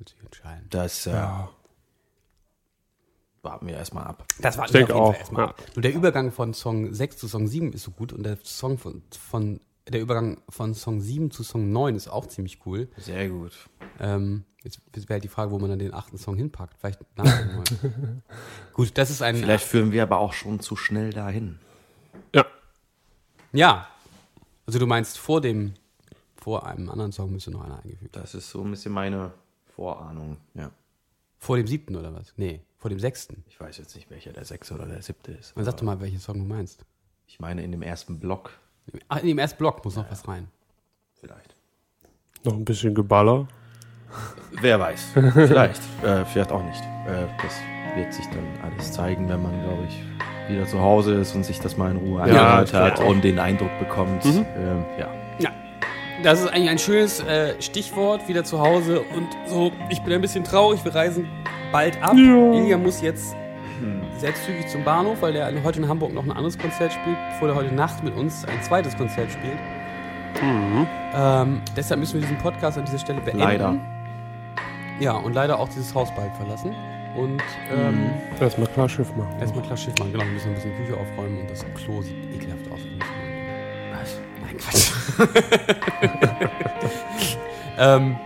[0.09, 0.67] sich entscheiden.
[0.71, 1.51] Das äh, Ja.
[3.45, 4.25] Warten wir erstmal ab.
[4.41, 5.47] Das war Ich denke auch, erstmal.
[5.49, 5.55] ja.
[5.75, 8.79] Nur der Übergang von Song 6 zu Song 7 ist so gut und der Song
[8.79, 12.89] von, von der Übergang von Song 7 zu Song 9 ist auch ziemlich cool.
[12.97, 13.53] Sehr gut.
[14.01, 16.79] Ähm, jetzt wäre halt die Frage, wo man dann den achten Song hinpackt.
[16.81, 18.23] Vielleicht nach dem neuen.
[18.73, 19.37] Gut, das ist ein.
[19.37, 21.59] Vielleicht führen wir aber auch schon zu schnell dahin.
[22.35, 22.47] Ja.
[23.53, 23.89] Ja.
[24.67, 25.75] Also du meinst vor dem,
[26.37, 28.15] vor einem anderen Song müsste noch einer eingefügt.
[28.15, 28.23] werden.
[28.25, 29.33] Das ist so ein bisschen meine
[29.77, 30.71] Vorahnung, ja.
[31.39, 32.33] Vor dem siebten oder was?
[32.37, 32.63] Nee.
[32.85, 33.43] Vor dem sechsten.
[33.49, 35.57] Ich weiß jetzt nicht, welcher der sechste oder der siebte ist.
[35.57, 36.85] Man sag doch mal, welchen Song du meinst.
[37.27, 38.51] Ich meine in dem ersten Block
[39.09, 40.49] Ah, in dem ersten Block muss noch was rein.
[41.19, 41.57] vielleicht.
[42.45, 43.49] Noch ein bisschen Geballer.
[44.61, 45.03] Wer weiß.
[45.33, 45.81] Vielleicht.
[46.03, 46.83] äh, vielleicht auch nicht.
[47.07, 47.55] Äh, das
[47.97, 51.59] wird sich dann alles zeigen, wenn man, glaube ich, wieder zu Hause ist und sich
[51.61, 54.27] das mal in Ruhe angehört hat und den Eindruck bekommt.
[54.27, 55.09] Ähm, ja.
[55.39, 55.51] Ja.
[56.23, 59.01] Das ist eigentlich ein schönes äh, Stichwort, wieder zu Hause.
[59.01, 61.29] Und so, ich bin ein bisschen traurig, wir reisen
[61.73, 62.15] bald ab.
[62.15, 63.35] Ilja muss jetzt
[64.19, 67.55] selbstzügig zum Bahnhof, weil er heute in Hamburg noch ein anderes Konzert spielt, bevor er
[67.57, 69.59] heute Nacht mit uns ein zweites Konzert spielt.
[71.15, 73.41] Ähm, deshalb müssen wir diesen Podcast an dieser Stelle beenden.
[73.41, 73.77] Leider.
[75.01, 76.75] Ja, und leider auch dieses Haus bald verlassen.
[77.17, 77.43] Und
[77.73, 78.11] ähm,
[78.41, 79.41] Erstmal klar Schiff machen.
[79.41, 80.13] erstmal klar Schiff machen.
[80.13, 82.81] Genau, wir müssen ein bisschen Küche aufräumen und das Klo sieht ekelhaft aus.
[83.93, 84.21] Was?
[84.43, 84.91] Nein, Quatsch.
[87.79, 88.17] ähm,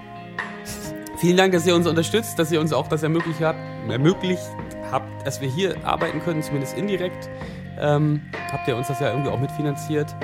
[1.19, 3.59] vielen Dank, dass ihr uns unterstützt, dass ihr uns auch das ermöglicht habt,
[3.89, 4.43] ermöglicht
[4.91, 7.29] habt, dass wir hier arbeiten können, zumindest indirekt.
[7.79, 10.15] Ähm, habt ihr uns das ja irgendwie auch mitfinanziert.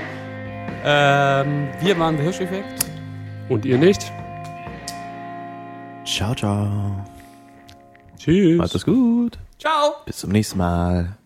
[0.85, 2.87] Ähm, wir waren der Hirscheffekt.
[3.49, 4.13] Und ihr nicht?
[6.05, 7.05] Ciao, ciao.
[8.19, 8.59] Tschüss.
[8.59, 9.39] Macht es gut.
[9.59, 9.95] Ciao!
[10.05, 11.17] Bis zum nächsten Mal.